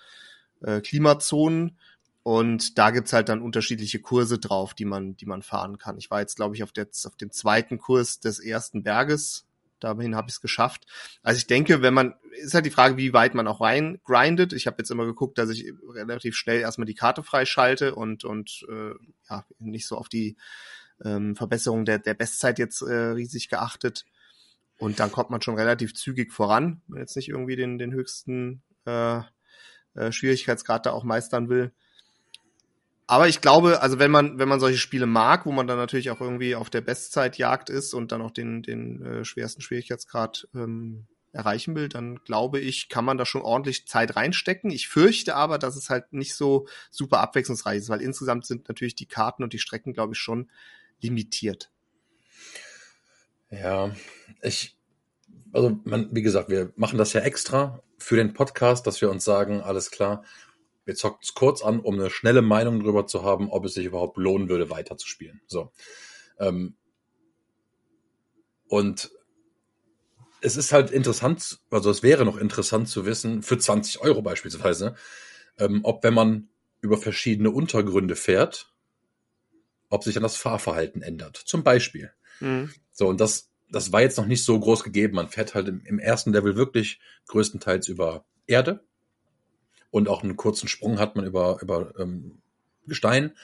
äh, 0.61 0.81
Klimazonen. 0.81 1.79
Und 2.23 2.79
da 2.79 2.91
gibt's 2.91 3.13
halt 3.13 3.29
dann 3.29 3.43
unterschiedliche 3.43 3.99
Kurse 3.99 4.39
drauf, 4.39 4.75
die 4.75 4.85
man, 4.85 5.17
die 5.17 5.27
man 5.27 5.43
fahren 5.43 5.79
kann. 5.79 5.99
Ich 5.99 6.11
war 6.11 6.21
jetzt, 6.21 6.37
glaube 6.37 6.55
ich, 6.55 6.63
auf, 6.63 6.71
der, 6.71 6.87
auf 7.05 7.17
dem 7.17 7.33
zweiten 7.33 7.79
Kurs 7.79 8.21
des 8.21 8.39
ersten 8.39 8.85
Berges 8.85 9.45
Dahin 9.83 10.17
habe 10.17 10.29
ich 10.29 10.35
es 10.35 10.41
geschafft. 10.41 10.87
Also 11.23 11.39
ich 11.39 11.47
denke, 11.47 11.83
wenn 11.83 11.95
man, 11.95 12.15
ist 12.43 12.55
halt 12.55 12.67
die 12.67 12.71
Frage, 12.71 12.97
wie 12.97 13.13
weit 13.13 13.35
man 13.35 13.47
auch 13.49 13.61
rein 13.61 14.01
grindet. 14.05 14.53
Ich 14.53 14.67
habe 14.67 14.77
jetzt 14.79 14.91
immer 14.91 15.05
geguckt, 15.05 15.39
dass 15.39 15.51
ich 15.51 15.73
relativ 15.89 16.37
schnell 16.37 16.61
erstmal 16.61 16.87
die 16.87 16.95
Karte 16.95 17.23
freischalte 17.23 17.95
und, 17.95 18.25
und 18.25 18.65
äh, 18.69 18.93
ja, 19.29 19.45
nicht 19.59 19.87
so 19.87 19.97
auf 19.97 20.09
die 20.09 20.37
ähm, 21.05 21.37
Verbesserung 21.37 21.85
der, 21.85 21.99
der 21.99 22.15
Bestzeit 22.15 22.59
jetzt 22.59 22.83
äh, 22.83 22.93
riesig 22.93 23.49
geachtet. 23.49 24.05
Und 24.79 24.99
dann 24.99 25.13
kommt 25.13 25.31
man 25.31 25.43
schon 25.43 25.55
relativ 25.55 25.95
zügig 25.95 26.33
voran, 26.33 26.83
wenn 26.89 27.01
jetzt 27.01 27.17
nicht 27.17 27.29
irgendwie 27.29 27.57
den, 27.57 27.79
den 27.79 27.93
höchsten 27.93 28.63
äh, 28.85 29.21
äh, 29.95 30.11
Schwierigkeitsgrad 30.11 30.87
da 30.87 30.93
auch 30.93 31.05
meistern 31.05 31.49
will. 31.49 31.73
Aber 33.13 33.29
ich 33.29 33.43
glaube, 33.43 33.83
also 33.83 33.99
wenn 33.99 34.11
man, 34.11 34.39
wenn 34.39 34.49
man 34.49 34.59
solche 34.59 34.79
Spiele 34.79 35.05
mag, 35.05 35.45
wo 35.45 35.53
man 35.53 35.67
dann 35.67 35.77
natürlich 35.77 36.11
auch 36.11 36.23
irgendwie 36.23 36.55
auf 36.55 36.71
der 36.71 36.81
Bestzeitjagd 36.81 37.69
ist 37.69 37.93
und 37.93 38.11
dann 38.11 38.23
auch 38.23 38.31
den, 38.31 38.63
den 38.63 39.05
äh, 39.05 39.25
schwersten 39.27 39.61
Schwierigkeitsgrad 39.61 40.49
ähm, 40.55 41.05
erreichen 41.31 41.75
will, 41.75 41.91
dann 41.91 42.25
glaube 42.25 42.59
ich, 42.59 42.89
kann 42.89 43.05
man 43.05 43.19
da 43.19 43.27
schon 43.27 43.43
ordentlich 43.43 43.87
Zeit 43.87 44.17
reinstecken. 44.17 44.71
Ich 44.71 44.89
fürchte 44.89 45.37
aber, 45.37 45.59
dass 45.59 45.77
es 45.77 45.91
halt 45.91 46.15
nicht 46.15 46.35
so 46.35 46.67
super 46.91 47.21
abwechslungsreich 47.21 47.81
ist, 47.81 47.91
weil 47.91 48.01
insgesamt 48.01 48.47
sind 48.47 48.67
natürlich 48.69 48.95
die 48.95 49.05
Karten 49.05 49.43
und 49.43 49.53
die 49.53 49.59
Strecken, 49.59 49.93
glaube 49.93 50.15
ich, 50.15 50.19
schon 50.19 50.51
limitiert. 51.03 51.71
Ja, 53.51 53.95
ich, 54.41 54.75
also 55.53 55.79
man, 55.85 56.09
wie 56.13 56.23
gesagt, 56.23 56.49
wir 56.49 56.73
machen 56.77 56.97
das 56.97 57.13
ja 57.13 57.21
extra 57.21 57.83
für 57.99 58.17
den 58.17 58.33
Podcast, 58.33 58.87
dass 58.87 59.03
wir 59.03 59.11
uns 59.11 59.23
sagen, 59.23 59.61
alles 59.61 59.91
klar, 59.91 60.25
wir 60.85 60.95
zocken 60.95 61.21
es 61.23 61.35
kurz 61.35 61.63
an, 61.63 61.81
um 61.81 61.95
eine 61.95 62.11
schnelle 62.11 62.43
Meinung 62.43 62.81
darüber 62.81 63.07
zu 63.07 63.23
haben, 63.23 63.51
ob 63.51 63.65
es 63.65 63.75
sich 63.75 63.87
überhaupt 63.87 64.17
lohnen 64.17 64.49
würde, 64.49 64.71
weiterzuspielen. 64.71 65.41
So. 65.47 65.73
Ähm, 66.39 66.77
und 68.69 69.11
es 70.41 70.57
ist 70.57 70.73
halt 70.73 70.91
interessant, 70.91 71.61
also 71.71 71.91
es 71.91 72.03
wäre 72.03 72.25
noch 72.25 72.37
interessant 72.37 72.89
zu 72.89 73.07
wissen, 73.07 73.43
für 73.43 73.59
20 73.59 74.01
Euro 74.01 74.23
beispielsweise, 74.23 74.97
ähm, 75.59 75.81
ob 75.85 76.03
wenn 76.03 76.15
man 76.15 76.49
über 76.81 76.97
verschiedene 76.97 77.51
Untergründe 77.51 78.17
fährt, 78.17 78.73
ob 79.89 80.03
sich 80.03 80.15
dann 80.15 80.25
das 80.25 80.37
Fahrverhalten 80.37 81.03
ändert. 81.03 81.37
Zum 81.37 81.63
Beispiel. 81.63 82.11
Mhm. 82.41 82.73
So, 82.91 83.07
und 83.07 83.21
das, 83.21 83.51
das 83.71 83.93
war 83.93 84.01
jetzt 84.01 84.19
noch 84.19 84.27
nicht 84.27 84.43
so 84.43 84.59
groß 84.59 84.83
gegeben. 84.83 85.15
Man 85.15 85.29
fährt 85.29 85.55
halt 85.55 85.69
im, 85.69 85.85
im 85.85 86.01
ersten 86.01 86.33
Level 86.33 86.57
wirklich 86.57 86.99
größtenteils 87.29 87.87
über 87.87 88.25
Erde 88.47 88.85
und 89.93 90.09
auch 90.09 90.25
einen 90.25 90.37
kurzen 90.37 90.69
Sprung 90.69 90.99
hat 90.99 91.15
man 91.15 91.25
über, 91.25 91.59
über 91.61 91.93
ähm, 92.01 92.39
Gestein. 92.87 93.37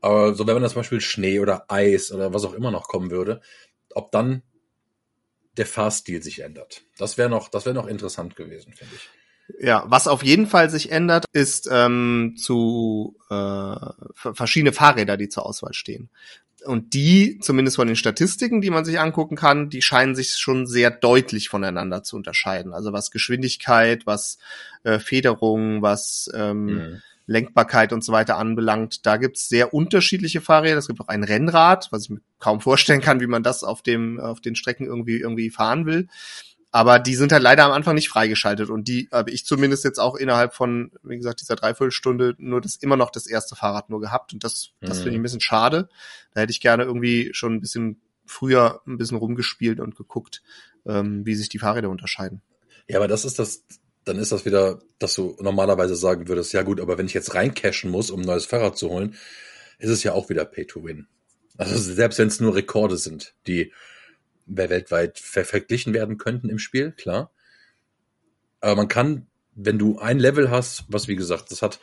Aber 0.00 0.34
so, 0.34 0.46
wenn 0.46 0.54
man 0.54 0.68
zum 0.68 0.80
Beispiel 0.80 1.00
Schnee 1.00 1.40
oder 1.40 1.64
Eis 1.68 2.12
oder 2.12 2.32
was 2.32 2.44
auch 2.44 2.54
immer 2.54 2.70
noch 2.70 2.86
kommen 2.86 3.10
würde, 3.10 3.40
ob 3.94 4.12
dann 4.12 4.42
der 5.56 5.66
Fahrstil 5.66 6.22
sich 6.22 6.40
ändert. 6.40 6.82
Das 6.96 7.18
wäre 7.18 7.28
noch, 7.28 7.48
das 7.48 7.66
noch 7.66 7.86
interessant 7.86 8.36
gewesen, 8.36 8.72
finde 8.72 8.94
ich. 8.94 9.08
Ja, 9.58 9.84
was 9.88 10.06
auf 10.06 10.22
jeden 10.22 10.46
Fall 10.46 10.70
sich 10.70 10.92
ändert, 10.92 11.24
ist 11.32 11.68
ähm, 11.72 12.34
zu 12.38 13.16
äh, 13.30 13.74
verschiedene 14.14 14.72
Fahrräder, 14.72 15.16
die 15.16 15.28
zur 15.28 15.44
Auswahl 15.44 15.72
stehen. 15.74 16.08
Und 16.64 16.94
die, 16.94 17.38
zumindest 17.40 17.76
von 17.76 17.86
den 17.86 17.96
Statistiken, 17.96 18.60
die 18.60 18.70
man 18.70 18.84
sich 18.84 19.00
angucken 19.00 19.36
kann, 19.36 19.70
die 19.70 19.82
scheinen 19.82 20.14
sich 20.14 20.36
schon 20.36 20.66
sehr 20.66 20.90
deutlich 20.90 21.48
voneinander 21.48 22.02
zu 22.02 22.16
unterscheiden. 22.16 22.72
Also 22.72 22.92
was 22.92 23.10
Geschwindigkeit, 23.10 24.06
was 24.06 24.38
äh, 24.82 24.98
Federung, 24.98 25.82
was 25.82 26.30
ähm, 26.34 26.64
mhm. 26.64 27.02
Lenkbarkeit 27.30 27.92
und 27.92 28.04
so 28.04 28.12
weiter 28.12 28.36
anbelangt. 28.38 29.06
Da 29.06 29.16
gibt's 29.16 29.48
sehr 29.48 29.72
unterschiedliche 29.72 30.40
Fahrräder. 30.40 30.78
Es 30.78 30.88
gibt 30.88 31.00
auch 31.00 31.08
ein 31.08 31.22
Rennrad, 31.22 31.88
was 31.92 32.04
ich 32.04 32.10
mir 32.10 32.20
kaum 32.40 32.60
vorstellen 32.60 33.00
kann, 33.00 33.20
wie 33.20 33.28
man 33.28 33.44
das 33.44 33.62
auf 33.62 33.82
dem 33.82 34.18
auf 34.18 34.40
den 34.40 34.56
Strecken 34.56 34.86
irgendwie 34.86 35.18
irgendwie 35.18 35.50
fahren 35.50 35.86
will. 35.86 36.08
Aber 36.72 36.98
die 36.98 37.16
sind 37.16 37.32
halt 37.32 37.42
leider 37.42 37.64
am 37.64 37.72
Anfang 37.72 37.94
nicht 37.94 38.08
freigeschaltet 38.08 38.70
und 38.70 38.86
die 38.86 39.08
habe 39.10 39.30
ich 39.30 39.44
zumindest 39.44 39.84
jetzt 39.84 39.98
auch 39.98 40.14
innerhalb 40.14 40.54
von, 40.54 40.92
wie 41.02 41.16
gesagt, 41.16 41.40
dieser 41.40 41.56
Dreiviertelstunde 41.56 42.36
nur 42.38 42.60
das 42.60 42.76
immer 42.76 42.96
noch 42.96 43.10
das 43.10 43.26
erste 43.26 43.56
Fahrrad 43.56 43.90
nur 43.90 44.00
gehabt 44.00 44.32
und 44.32 44.44
das, 44.44 44.70
das 44.80 44.98
mhm. 44.98 45.02
finde 45.02 45.10
ich 45.10 45.18
ein 45.18 45.22
bisschen 45.22 45.40
schade. 45.40 45.88
Da 46.32 46.42
hätte 46.42 46.52
ich 46.52 46.60
gerne 46.60 46.84
irgendwie 46.84 47.30
schon 47.32 47.54
ein 47.54 47.60
bisschen 47.60 48.00
früher 48.24 48.80
ein 48.86 48.98
bisschen 48.98 49.16
rumgespielt 49.16 49.80
und 49.80 49.96
geguckt, 49.96 50.42
ähm, 50.86 51.26
wie 51.26 51.34
sich 51.34 51.48
die 51.48 51.58
Fahrräder 51.58 51.90
unterscheiden. 51.90 52.42
Ja, 52.86 52.98
aber 52.98 53.08
das 53.08 53.24
ist 53.24 53.40
das, 53.40 53.64
dann 54.04 54.18
ist 54.18 54.30
das 54.30 54.44
wieder, 54.44 54.80
dass 54.98 55.14
du 55.14 55.36
normalerweise 55.40 55.96
sagen 55.96 56.28
würdest, 56.28 56.52
ja 56.52 56.62
gut, 56.62 56.80
aber 56.80 56.98
wenn 56.98 57.06
ich 57.06 57.14
jetzt 57.14 57.34
reincashen 57.34 57.90
muss, 57.90 58.10
um 58.10 58.20
ein 58.20 58.26
neues 58.26 58.46
Fahrrad 58.46 58.78
zu 58.78 58.90
holen, 58.90 59.16
ist 59.78 59.90
es 59.90 60.04
ja 60.04 60.12
auch 60.12 60.28
wieder 60.28 60.44
Pay 60.44 60.66
to 60.66 60.84
Win. 60.84 61.08
Also 61.58 61.78
selbst 61.92 62.18
wenn 62.18 62.28
es 62.28 62.40
nur 62.40 62.54
Rekorde 62.54 62.96
sind, 62.96 63.34
die 63.46 63.72
weltweit 64.56 65.18
ver 65.18 65.44
verglichen 65.44 65.94
werden 65.94 66.18
könnten 66.18 66.48
im 66.48 66.58
Spiel, 66.58 66.92
klar. 66.92 67.30
Aber 68.60 68.76
man 68.76 68.88
kann, 68.88 69.26
wenn 69.54 69.78
du 69.78 69.98
ein 69.98 70.18
Level 70.18 70.50
hast, 70.50 70.84
was 70.88 71.08
wie 71.08 71.16
gesagt, 71.16 71.50
das 71.50 71.62
hat 71.62 71.80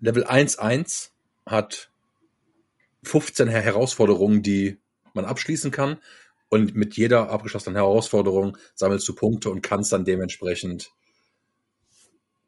Level 0.00 0.24
1.1 0.24 1.10
hat 1.46 1.90
15 3.04 3.48
Herausforderungen, 3.48 4.42
die 4.42 4.78
man 5.14 5.24
abschließen 5.24 5.70
kann. 5.70 5.98
Und 6.50 6.74
mit 6.74 6.96
jeder 6.96 7.28
abgeschlossenen 7.30 7.76
Herausforderung 7.76 8.56
sammelst 8.74 9.06
du 9.06 9.14
Punkte 9.14 9.50
und 9.50 9.60
kannst 9.60 9.92
dann 9.92 10.04
dementsprechend 10.04 10.92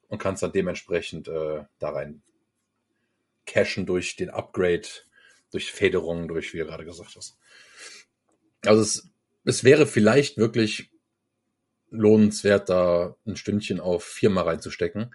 und 0.08 0.18
kannst 0.18 0.42
dann 0.42 0.52
dementsprechend 0.52 1.28
äh, 1.28 1.64
da 1.78 1.90
rein 1.90 2.22
cashen 3.46 3.84
durch 3.84 4.16
den 4.16 4.30
Upgrade, 4.30 4.87
durch 5.50 5.72
Federungen, 5.72 6.28
durch, 6.28 6.54
wie 6.54 6.58
du 6.58 6.66
gerade 6.66 6.84
gesagt 6.84 7.16
hast. 7.16 7.37
Also 8.64 8.82
es, 8.82 9.10
es 9.44 9.64
wäre 9.64 9.87
vielleicht 9.87 10.37
wirklich 10.37 10.90
lohnenswert, 11.90 12.68
da 12.68 13.16
ein 13.26 13.37
Stündchen 13.37 13.80
auf 13.80 14.04
viermal 14.04 14.44
reinzustecken, 14.44 15.14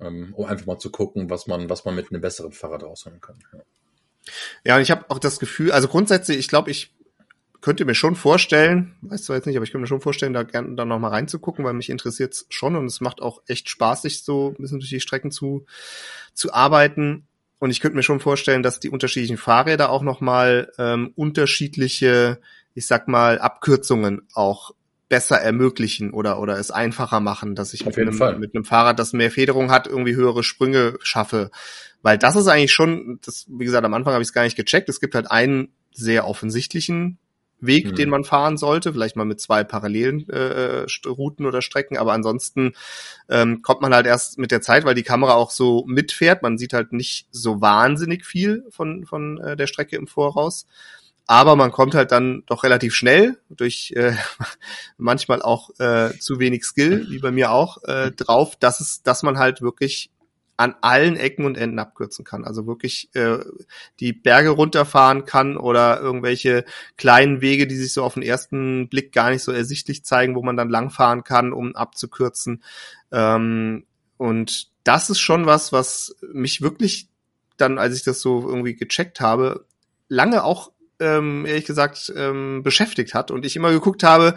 ähm, 0.00 0.34
um 0.34 0.46
einfach 0.46 0.66
mal 0.66 0.78
zu 0.78 0.90
gucken, 0.90 1.30
was 1.30 1.46
man, 1.46 1.68
was 1.68 1.84
man 1.84 1.94
mit 1.94 2.10
einem 2.10 2.20
besseren 2.20 2.52
Fahrrad 2.52 2.82
rausholen 2.82 3.20
kann. 3.20 3.38
Ja, 3.52 3.60
ja 4.64 4.76
und 4.76 4.82
ich 4.82 4.90
habe 4.90 5.06
auch 5.08 5.18
das 5.18 5.38
Gefühl, 5.38 5.72
also 5.72 5.88
grundsätzlich, 5.88 6.38
ich 6.38 6.48
glaube, 6.48 6.70
ich 6.70 6.94
könnte 7.60 7.84
mir 7.84 7.96
schon 7.96 8.14
vorstellen, 8.14 8.94
weiß 9.00 9.24
zwar 9.24 9.36
jetzt 9.36 9.46
nicht, 9.46 9.56
aber 9.56 9.64
ich 9.64 9.72
könnte 9.72 9.82
mir 9.82 9.88
schon 9.88 10.00
vorstellen, 10.00 10.32
da 10.32 10.44
gerne 10.44 10.76
dann 10.76 10.86
noch 10.86 11.00
mal 11.00 11.08
reinzugucken, 11.08 11.64
weil 11.64 11.72
mich 11.72 11.90
interessiert 11.90 12.34
es 12.34 12.46
schon 12.48 12.76
und 12.76 12.86
es 12.86 13.00
macht 13.00 13.20
auch 13.20 13.42
echt 13.48 13.68
Spaß, 13.68 14.02
sich 14.02 14.22
so 14.22 14.50
ein 14.50 14.62
bisschen 14.62 14.78
durch 14.78 14.90
die 14.90 15.00
Strecken 15.00 15.32
zu, 15.32 15.66
zu 16.32 16.52
arbeiten. 16.52 17.26
Und 17.58 17.70
ich 17.70 17.80
könnte 17.80 17.96
mir 17.96 18.04
schon 18.04 18.20
vorstellen, 18.20 18.62
dass 18.62 18.78
die 18.78 18.90
unterschiedlichen 18.90 19.38
Fahrräder 19.38 19.90
auch 19.90 20.02
noch 20.02 20.20
mal 20.20 20.70
ähm, 20.78 21.12
unterschiedliche, 21.16 22.38
ich 22.76 22.86
sag 22.86 23.08
mal, 23.08 23.40
Abkürzungen 23.40 24.22
auch 24.34 24.70
besser 25.08 25.36
ermöglichen 25.36 26.12
oder 26.12 26.40
oder 26.40 26.58
es 26.58 26.70
einfacher 26.70 27.20
machen, 27.20 27.54
dass 27.54 27.72
ich 27.74 27.86
mit 27.86 27.96
einem, 27.96 28.18
mit 28.38 28.54
einem 28.54 28.64
Fahrrad, 28.64 28.98
das 28.98 29.12
mehr 29.12 29.30
Federung 29.30 29.70
hat, 29.70 29.86
irgendwie 29.86 30.14
höhere 30.14 30.42
Sprünge 30.42 30.98
schaffe. 31.00 31.50
Weil 32.02 32.18
das 32.18 32.36
ist 32.36 32.48
eigentlich 32.48 32.72
schon, 32.72 33.18
das, 33.24 33.46
wie 33.48 33.64
gesagt, 33.64 33.84
am 33.84 33.94
Anfang 33.94 34.12
habe 34.12 34.22
ich 34.22 34.28
es 34.28 34.34
gar 34.34 34.42
nicht 34.42 34.56
gecheckt. 34.56 34.88
Es 34.88 35.00
gibt 35.00 35.14
halt 35.14 35.30
einen 35.30 35.72
sehr 35.92 36.26
offensichtlichen 36.28 37.18
Weg, 37.58 37.86
mhm. 37.86 37.94
den 37.94 38.10
man 38.10 38.24
fahren 38.24 38.58
sollte, 38.58 38.92
vielleicht 38.92 39.16
mal 39.16 39.24
mit 39.24 39.40
zwei 39.40 39.64
parallelen 39.64 40.28
äh, 40.28 40.84
Routen 41.06 41.46
oder 41.46 41.62
Strecken, 41.62 41.96
aber 41.96 42.12
ansonsten 42.12 42.74
ähm, 43.30 43.62
kommt 43.62 43.80
man 43.80 43.94
halt 43.94 44.06
erst 44.06 44.38
mit 44.38 44.50
der 44.50 44.60
Zeit, 44.60 44.84
weil 44.84 44.94
die 44.94 45.02
Kamera 45.02 45.34
auch 45.34 45.50
so 45.50 45.84
mitfährt. 45.86 46.42
Man 46.42 46.58
sieht 46.58 46.74
halt 46.74 46.92
nicht 46.92 47.28
so 47.30 47.62
wahnsinnig 47.62 48.26
viel 48.26 48.64
von, 48.68 49.06
von 49.06 49.38
äh, 49.38 49.56
der 49.56 49.66
Strecke 49.66 49.96
im 49.96 50.06
Voraus. 50.06 50.66
Aber 51.26 51.56
man 51.56 51.72
kommt 51.72 51.94
halt 51.94 52.12
dann 52.12 52.44
doch 52.46 52.62
relativ 52.62 52.94
schnell 52.94 53.38
durch 53.50 53.92
äh, 53.96 54.12
manchmal 54.96 55.42
auch 55.42 55.70
äh, 55.78 56.16
zu 56.18 56.38
wenig 56.38 56.64
Skill, 56.64 57.06
wie 57.10 57.18
bei 57.18 57.32
mir 57.32 57.50
auch, 57.50 57.82
äh, 57.84 58.12
drauf, 58.12 58.56
dass 58.56 58.80
es, 58.80 59.02
dass 59.02 59.22
man 59.22 59.38
halt 59.38 59.60
wirklich 59.60 60.10
an 60.56 60.74
allen 60.80 61.16
Ecken 61.16 61.44
und 61.44 61.58
Enden 61.58 61.78
abkürzen 61.78 62.24
kann. 62.24 62.44
Also 62.44 62.66
wirklich 62.66 63.10
äh, 63.14 63.38
die 64.00 64.12
Berge 64.12 64.50
runterfahren 64.50 65.24
kann 65.26 65.56
oder 65.56 66.00
irgendwelche 66.00 66.64
kleinen 66.96 67.40
Wege, 67.40 67.66
die 67.66 67.76
sich 67.76 67.92
so 67.92 68.02
auf 68.02 68.14
den 68.14 68.22
ersten 68.22 68.88
Blick 68.88 69.12
gar 69.12 69.30
nicht 69.30 69.42
so 69.42 69.52
ersichtlich 69.52 70.04
zeigen, 70.04 70.34
wo 70.34 70.42
man 70.42 70.56
dann 70.56 70.70
langfahren 70.70 71.24
kann, 71.24 71.52
um 71.52 71.76
abzukürzen. 71.76 72.62
Ähm, 73.12 73.84
und 74.16 74.68
das 74.84 75.10
ist 75.10 75.20
schon 75.20 75.46
was, 75.46 75.72
was 75.72 76.16
mich 76.32 76.62
wirklich 76.62 77.08
dann, 77.58 77.78
als 77.78 77.96
ich 77.96 78.04
das 78.04 78.20
so 78.20 78.48
irgendwie 78.48 78.76
gecheckt 78.76 79.20
habe, 79.20 79.66
lange 80.08 80.44
auch 80.44 80.70
ähm, 81.00 81.46
ehrlich 81.46 81.64
gesagt 81.64 82.12
ähm, 82.16 82.62
beschäftigt 82.62 83.14
hat 83.14 83.30
und 83.30 83.44
ich 83.44 83.56
immer 83.56 83.70
geguckt 83.70 84.02
habe, 84.02 84.34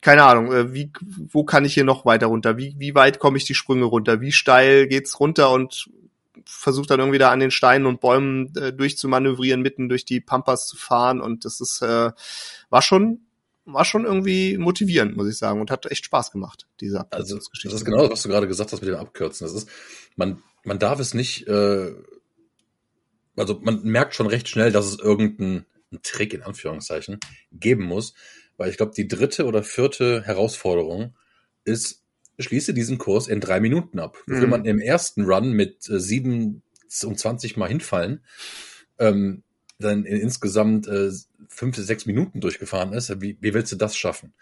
keine 0.00 0.24
Ahnung, 0.24 0.52
äh, 0.52 0.74
wie, 0.74 0.90
wo 1.00 1.44
kann 1.44 1.64
ich 1.64 1.74
hier 1.74 1.84
noch 1.84 2.04
weiter 2.04 2.26
runter? 2.26 2.58
Wie, 2.58 2.74
wie 2.78 2.94
weit 2.94 3.18
komme 3.18 3.38
ich 3.38 3.44
die 3.44 3.54
Sprünge 3.54 3.84
runter? 3.84 4.20
Wie 4.20 4.32
steil 4.32 4.88
geht's 4.88 5.20
runter 5.20 5.50
und 5.50 5.88
versucht 6.44 6.90
dann 6.90 7.00
irgendwie 7.00 7.18
da 7.18 7.30
an 7.30 7.40
den 7.40 7.52
Steinen 7.52 7.86
und 7.86 8.00
Bäumen 8.00 8.52
äh, 8.56 8.72
durchzumanövrieren, 8.72 9.62
mitten 9.62 9.88
durch 9.88 10.04
die 10.04 10.20
Pampas 10.20 10.66
zu 10.66 10.76
fahren 10.76 11.20
und 11.20 11.44
das 11.44 11.60
ist, 11.60 11.82
äh, 11.82 12.10
war 12.68 12.82
schon, 12.82 13.20
war 13.64 13.84
schon 13.84 14.04
irgendwie 14.04 14.58
motivierend, 14.58 15.16
muss 15.16 15.28
ich 15.28 15.38
sagen, 15.38 15.60
und 15.60 15.70
hat 15.70 15.86
echt 15.86 16.04
Spaß 16.04 16.32
gemacht, 16.32 16.66
diese 16.80 17.00
Abkürzungsgeschichte. 17.00 17.68
Also, 17.68 17.84
das 17.84 17.94
ist 17.94 17.96
genau, 17.96 18.10
was 18.10 18.22
du 18.22 18.28
gerade 18.28 18.48
gesagt 18.48 18.72
hast 18.72 18.80
mit 18.80 18.88
dem 18.90 18.98
Abkürzen. 18.98 19.46
Das 19.46 19.54
ist, 19.54 19.68
man, 20.16 20.42
man 20.64 20.80
darf 20.80 20.98
es 20.98 21.14
nicht, 21.14 21.46
äh, 21.46 21.94
also 23.36 23.60
man 23.62 23.82
merkt 23.84 24.14
schon 24.14 24.26
recht 24.26 24.48
schnell, 24.48 24.72
dass 24.72 24.86
es 24.86 24.98
irgendeinen 24.98 25.64
Trick 26.02 26.34
in 26.34 26.42
Anführungszeichen 26.42 27.18
geben 27.52 27.84
muss, 27.84 28.14
weil 28.56 28.70
ich 28.70 28.76
glaube, 28.76 28.92
die 28.94 29.08
dritte 29.08 29.46
oder 29.46 29.62
vierte 29.62 30.22
Herausforderung 30.22 31.14
ist, 31.64 32.02
schließe 32.38 32.74
diesen 32.74 32.98
Kurs 32.98 33.28
in 33.28 33.40
drei 33.40 33.60
Minuten 33.60 33.98
ab. 33.98 34.18
Mhm. 34.26 34.40
Will 34.40 34.46
man 34.48 34.64
im 34.64 34.80
ersten 34.80 35.24
Run 35.24 35.52
mit 35.52 35.88
äh, 35.88 36.00
27 36.00 37.56
Mal 37.56 37.68
hinfallen, 37.68 38.24
ähm, 38.98 39.42
dann 39.78 40.04
in 40.04 40.18
insgesamt 40.18 40.86
äh, 40.86 41.10
fünf 41.48 41.76
bis 41.76 41.86
sechs 41.86 42.06
Minuten 42.06 42.40
durchgefahren 42.40 42.92
ist, 42.92 43.20
wie, 43.20 43.36
wie 43.40 43.54
willst 43.54 43.72
du 43.72 43.76
das 43.76 43.96
schaffen? 43.96 44.32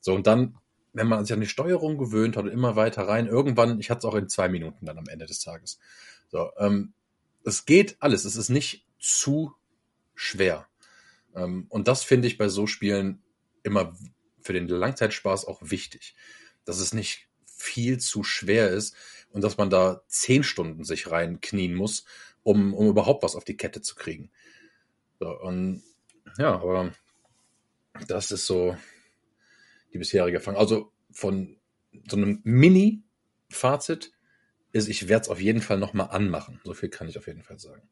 So, 0.00 0.14
und 0.14 0.26
dann, 0.26 0.56
wenn 0.92 1.08
man 1.08 1.24
sich 1.24 1.32
an 1.32 1.40
die 1.40 1.46
Steuerung 1.46 1.98
gewöhnt 1.98 2.36
hat 2.36 2.44
und 2.44 2.50
immer 2.50 2.76
weiter 2.76 3.02
rein, 3.08 3.26
irgendwann, 3.26 3.80
ich 3.80 3.90
hatte 3.90 3.98
es 3.98 4.04
auch 4.04 4.14
in 4.14 4.28
zwei 4.28 4.48
Minuten 4.48 4.86
dann 4.86 4.98
am 4.98 5.08
Ende 5.08 5.26
des 5.26 5.40
Tages. 5.40 5.78
So, 6.28 6.50
ähm, 6.58 6.92
es 7.44 7.66
geht 7.66 7.96
alles, 8.00 8.24
es 8.24 8.36
ist 8.36 8.48
nicht 8.48 8.86
zu 8.98 9.52
schwer. 10.14 10.66
Ähm, 11.34 11.66
und 11.68 11.88
das 11.88 12.04
finde 12.04 12.28
ich 12.28 12.38
bei 12.38 12.48
so 12.48 12.66
Spielen 12.66 13.22
immer 13.62 13.96
für 14.40 14.52
den 14.52 14.68
Langzeitspaß 14.68 15.46
auch 15.46 15.60
wichtig, 15.62 16.14
dass 16.64 16.78
es 16.78 16.92
nicht 16.92 17.28
viel 17.46 17.98
zu 17.98 18.24
schwer 18.24 18.70
ist 18.70 18.94
und 19.30 19.42
dass 19.42 19.56
man 19.56 19.70
da 19.70 20.02
zehn 20.06 20.44
Stunden 20.44 20.84
sich 20.84 21.10
reinknien 21.10 21.74
muss, 21.74 22.04
um, 22.42 22.74
um 22.74 22.88
überhaupt 22.88 23.22
was 23.22 23.36
auf 23.36 23.44
die 23.44 23.56
Kette 23.56 23.80
zu 23.80 23.94
kriegen. 23.94 24.30
So, 25.18 25.28
und 25.40 25.82
ja, 26.38 26.54
aber 26.54 26.92
das 28.06 28.30
ist 28.30 28.46
so 28.46 28.76
die 29.92 29.98
bisherige 29.98 30.38
Erfahrung. 30.38 30.60
Also 30.60 30.92
von 31.10 31.56
so 32.08 32.16
einem 32.16 32.40
Mini-Fazit 32.44 34.12
ist, 34.72 34.88
ich 34.88 35.08
werde 35.08 35.22
es 35.22 35.28
auf 35.28 35.40
jeden 35.40 35.62
Fall 35.62 35.78
nochmal 35.78 36.08
anmachen. 36.10 36.60
So 36.64 36.74
viel 36.74 36.88
kann 36.88 37.08
ich 37.08 37.16
auf 37.16 37.26
jeden 37.26 37.42
Fall 37.42 37.58
sagen. 37.58 37.88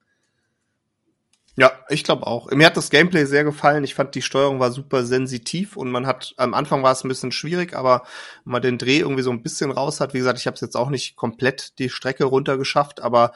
Ja, 1.56 1.70
ich 1.90 2.02
glaube 2.02 2.26
auch. 2.26 2.50
Mir 2.50 2.64
hat 2.66 2.78
das 2.78 2.88
Gameplay 2.88 3.26
sehr 3.26 3.44
gefallen. 3.44 3.84
Ich 3.84 3.94
fand 3.94 4.14
die 4.14 4.22
Steuerung 4.22 4.58
war 4.58 4.70
super 4.72 5.04
sensitiv 5.04 5.76
und 5.76 5.90
man 5.90 6.06
hat 6.06 6.32
am 6.38 6.54
Anfang 6.54 6.82
war 6.82 6.92
es 6.92 7.04
ein 7.04 7.08
bisschen 7.08 7.30
schwierig, 7.30 7.74
aber 7.76 8.04
man 8.44 8.62
den 8.62 8.78
Dreh 8.78 9.00
irgendwie 9.00 9.22
so 9.22 9.30
ein 9.30 9.42
bisschen 9.42 9.70
raus 9.70 10.00
hat, 10.00 10.14
wie 10.14 10.18
gesagt, 10.18 10.38
ich 10.38 10.46
habe 10.46 10.54
es 10.54 10.62
jetzt 10.62 10.76
auch 10.76 10.88
nicht 10.88 11.14
komplett 11.14 11.78
die 11.78 11.90
Strecke 11.90 12.24
runtergeschafft, 12.24 13.02
aber 13.02 13.32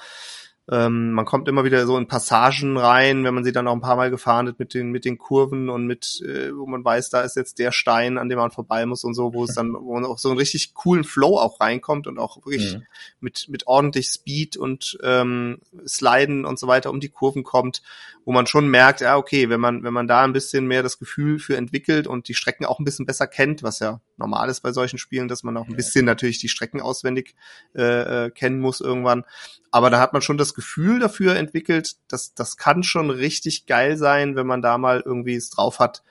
ähm, 0.70 1.12
man 1.12 1.24
kommt 1.24 1.46
immer 1.46 1.64
wieder 1.64 1.86
so 1.86 1.96
in 1.96 2.08
Passagen 2.08 2.76
rein, 2.76 3.22
wenn 3.22 3.34
man 3.34 3.44
sie 3.44 3.52
dann 3.52 3.68
auch 3.68 3.72
ein 3.72 3.80
paar 3.80 3.94
Mal 3.94 4.10
gefahren 4.10 4.48
hat 4.48 4.58
mit 4.58 4.74
den, 4.74 4.90
mit 4.90 5.04
den 5.04 5.16
Kurven 5.16 5.68
und 5.68 5.86
mit, 5.86 6.20
äh, 6.26 6.56
wo 6.56 6.66
man 6.66 6.84
weiß, 6.84 7.10
da 7.10 7.20
ist 7.20 7.36
jetzt 7.36 7.60
der 7.60 7.70
Stein, 7.70 8.18
an 8.18 8.28
dem 8.28 8.38
man 8.38 8.50
vorbei 8.50 8.84
muss 8.84 9.04
und 9.04 9.14
so, 9.14 9.32
wo 9.32 9.44
es 9.44 9.54
dann, 9.54 9.74
wo 9.74 9.94
man 9.94 10.04
auch 10.04 10.18
so 10.18 10.28
einen 10.28 10.38
richtig 10.38 10.74
coolen 10.74 11.04
Flow 11.04 11.38
auch 11.38 11.60
reinkommt 11.60 12.08
und 12.08 12.18
auch 12.18 12.36
wirklich 12.38 12.74
mhm. 12.74 12.82
mit, 13.20 13.46
mit 13.48 13.68
ordentlich 13.68 14.08
Speed 14.08 14.56
und 14.56 14.98
ähm, 15.04 15.58
Sliden 15.86 16.44
und 16.44 16.58
so 16.58 16.66
weiter 16.66 16.90
um 16.90 16.98
die 16.98 17.10
Kurven 17.10 17.44
kommt, 17.44 17.82
wo 18.24 18.32
man 18.32 18.48
schon 18.48 18.68
merkt, 18.68 19.02
ja, 19.02 19.16
okay, 19.16 19.48
wenn 19.48 19.60
man, 19.60 19.84
wenn 19.84 19.94
man 19.94 20.08
da 20.08 20.24
ein 20.24 20.32
bisschen 20.32 20.66
mehr 20.66 20.82
das 20.82 20.98
Gefühl 20.98 21.38
für 21.38 21.56
entwickelt 21.56 22.08
und 22.08 22.26
die 22.26 22.34
Strecken 22.34 22.66
auch 22.66 22.80
ein 22.80 22.84
bisschen 22.84 23.06
besser 23.06 23.28
kennt, 23.28 23.62
was 23.62 23.78
ja 23.78 24.00
normal 24.16 24.48
ist 24.48 24.60
bei 24.60 24.72
solchen 24.72 24.98
Spielen, 24.98 25.28
dass 25.28 25.42
man 25.42 25.56
auch 25.56 25.68
ein 25.68 25.76
bisschen 25.76 26.04
natürlich 26.04 26.38
die 26.38 26.48
Strecken 26.48 26.80
auswendig 26.80 27.34
äh, 27.74 28.26
äh, 28.26 28.30
kennen 28.30 28.60
muss 28.60 28.80
irgendwann. 28.80 29.24
Aber 29.70 29.90
da 29.90 30.00
hat 30.00 30.12
man 30.12 30.22
schon 30.22 30.38
das 30.38 30.54
Gefühl 30.54 30.98
dafür 30.98 31.36
entwickelt, 31.36 31.96
dass 32.08 32.34
das 32.34 32.56
kann 32.56 32.82
schon 32.82 33.10
richtig 33.10 33.66
geil 33.66 33.96
sein, 33.96 34.36
wenn 34.36 34.46
man 34.46 34.62
da 34.62 34.78
mal 34.78 35.02
irgendwie 35.04 35.34
es 35.34 35.50
drauf 35.50 35.78
hat, 35.78 36.02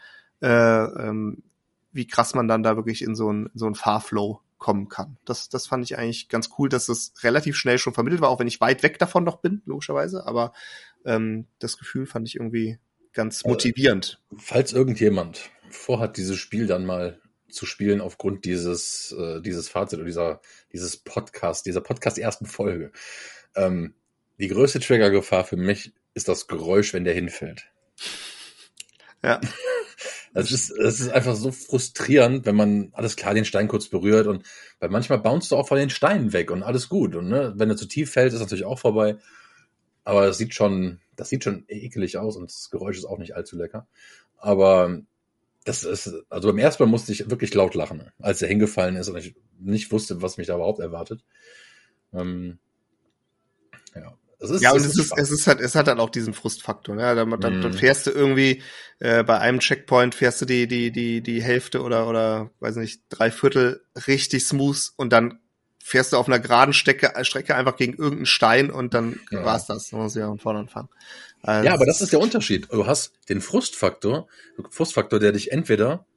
äh, 0.42 0.48
ähm, 0.48 1.44
wie 1.92 2.08
krass 2.08 2.36
man 2.36 2.48
dann 2.48 2.64
da 2.64 2.76
wirklich 2.76 3.02
in 3.02 3.16
so 3.16 3.32
ein, 3.32 3.50
so 3.54 3.68
ein 3.68 3.76
Fahrflow 3.76 4.42
kommen 4.58 4.90
kann. 4.90 5.18
Das, 5.26 5.50
das 5.50 5.68
fand 5.68 5.84
ich 5.84 5.98
eigentlich 5.98 6.30
ganz 6.30 6.50
cool, 6.58 6.70
dass 6.70 6.88
das 6.88 7.14
relativ 7.22 7.56
schnell 7.56 7.78
schon 7.78 7.94
vermittelt 7.94 8.22
war, 8.22 8.30
auch 8.30 8.40
wenn 8.40 8.48
ich 8.48 8.62
weit 8.62 8.84
weg 8.84 9.00
davon 9.00 9.24
noch 9.24 9.38
bin, 9.38 9.62
logischerweise. 9.66 10.26
Aber 10.26 10.54
ähm, 11.06 11.46
das 11.60 11.78
Gefühl 11.78 12.06
fand 12.06 12.28
ich 12.28 12.36
irgendwie 12.36 12.80
ganz 13.14 13.44
motivierend. 13.46 14.20
Falls 14.38 14.74
irgendjemand 14.74 15.50
vorhat, 15.70 16.18
dieses 16.18 16.38
Spiel 16.38 16.68
dann 16.68 16.86
mal 16.86 17.20
zu 17.50 17.66
spielen 17.66 18.02
aufgrund 18.02 18.46
dieses, 18.46 19.16
äh, 19.18 19.42
dieses 19.42 19.70
Fazit 19.70 20.00
oder 20.00 20.06
dieser, 20.06 20.42
dieses 20.72 20.98
Podcast, 20.98 21.66
dieser 21.66 21.82
Podcast 21.82 22.18
ersten 22.18 22.46
Folge. 22.46 22.92
Ähm, 23.56 23.96
die 24.40 24.48
größte 24.48 24.80
Triggergefahr 24.80 25.46
für 25.46 25.58
mich 25.58 25.94
ist 26.14 26.28
das 26.28 26.48
Geräusch, 26.48 26.94
wenn 26.94 27.06
der 27.06 27.14
hinfällt. 27.14 27.66
Ja. 29.24 29.42
Es 30.38 30.52
ist, 30.52 30.70
es 30.70 31.00
ist 31.00 31.10
einfach 31.12 31.34
so 31.34 31.50
frustrierend, 31.50 32.46
wenn 32.46 32.58
man 32.58 32.90
alles 32.92 33.16
klar 33.16 33.34
den 33.34 33.46
Stein 33.46 33.70
kurz 33.70 33.88
berührt 33.88 34.28
und 34.28 34.46
weil 34.82 34.90
manchmal 34.90 35.20
bounce 35.20 35.48
du 35.48 35.56
auch 35.56 35.66
von 35.66 35.78
den 35.78 35.90
Steinen 35.90 36.34
weg 36.34 36.52
und 36.52 36.62
alles 36.62 36.90
gut. 36.90 37.16
Und 37.16 37.30
ne, 37.30 37.54
wenn 37.56 37.70
er 37.70 37.78
zu 37.78 37.86
tief 37.86 38.12
fällt, 38.12 38.34
ist 38.34 38.42
natürlich 38.42 38.66
auch 38.66 38.78
vorbei. 38.78 39.16
Aber 40.04 40.26
das 40.26 40.38
sieht 40.38 40.54
schon, 40.54 41.00
das 41.16 41.30
sieht 41.30 41.46
schon 41.46 41.64
ekelig 41.70 42.18
aus 42.18 42.36
und 42.36 42.52
das 42.52 42.70
Geräusch 42.70 42.98
ist 42.98 43.06
auch 43.06 43.18
nicht 43.18 43.34
allzu 43.34 43.56
lecker. 43.56 43.88
Aber 44.36 45.00
das 45.66 45.84
ist, 45.84 46.14
also 46.30 46.48
beim 46.48 46.60
ersten 46.60 46.84
Mal 46.84 46.90
musste 46.90 47.12
ich 47.12 47.30
wirklich 47.30 47.54
laut 47.54 47.74
lachen, 47.74 48.12
als 48.20 48.42
er 48.42 48.48
hingefallen 48.48 48.96
ist 48.96 49.10
und 49.10 49.18
ich 49.18 49.36
nicht 49.60 49.92
wusste, 49.92 50.22
was 50.22 50.38
mich 50.38 50.48
da 50.48 50.56
überhaupt 50.56 50.80
erwartet. 50.80 51.24
Ähm, 52.14 52.60
ja. 53.96 54.16
Es 54.38 54.52
ist, 54.52 54.62
ja, 54.62 54.72
und 54.72 54.78
es 54.78 54.98
ist, 54.98 55.14
es 55.18 55.32
ist 55.32 55.48
halt, 55.48 55.60
es 55.62 55.76
hat 55.76 55.88
halt 55.88 56.00
auch 56.00 56.10
diesen 56.10 56.34
Frustfaktor. 56.34 56.96
Ne? 56.96 57.16
Dann, 57.16 57.40
dann, 57.40 57.60
mm. 57.60 57.62
dann 57.62 57.74
fährst 57.74 58.06
du 58.06 58.12
irgendwie 58.12 58.62
äh, 59.00 59.24
bei 59.24 59.40
einem 59.40 59.60
Checkpoint 59.60 60.14
fährst 60.14 60.42
du 60.42 60.46
die 60.46 60.68
die 60.68 60.92
die 60.92 61.22
die 61.22 61.42
Hälfte 61.42 61.82
oder 61.82 62.08
oder 62.08 62.52
weiß 62.60 62.76
nicht 62.76 63.02
drei 63.10 63.32
Viertel 63.32 63.82
richtig 64.08 64.46
smooth 64.46 64.92
und 64.98 65.12
dann 65.12 65.40
fährst 65.82 66.14
du 66.14 66.18
auf 66.18 66.28
einer 66.28 66.40
geraden 66.40 66.74
Strecke, 66.74 67.14
Strecke 67.24 67.56
einfach 67.56 67.78
gegen 67.78 67.94
irgendeinen 67.94 68.26
Stein 68.26 68.72
und 68.72 68.94
dann 68.94 69.20
ja. 69.32 69.46
war's 69.46 69.68
das. 69.68 69.90
Dann 69.90 70.02
musst 70.02 70.16
du 70.16 70.20
ja 70.20 70.28
von 70.28 70.40
vorne 70.40 70.60
anfangen. 70.60 70.90
Also, 71.46 71.68
ja, 71.68 71.76
aber 71.76 71.86
das 71.86 72.02
ist 72.02 72.12
der 72.12 72.20
Unterschied. 72.20 72.68
Du 72.72 72.88
hast 72.88 73.14
den 73.30 73.40
Frustfaktor, 73.40 74.28
Frustfaktor, 74.72 75.20
der 75.20 75.32
dich 75.32 75.52
entweder 75.52 76.08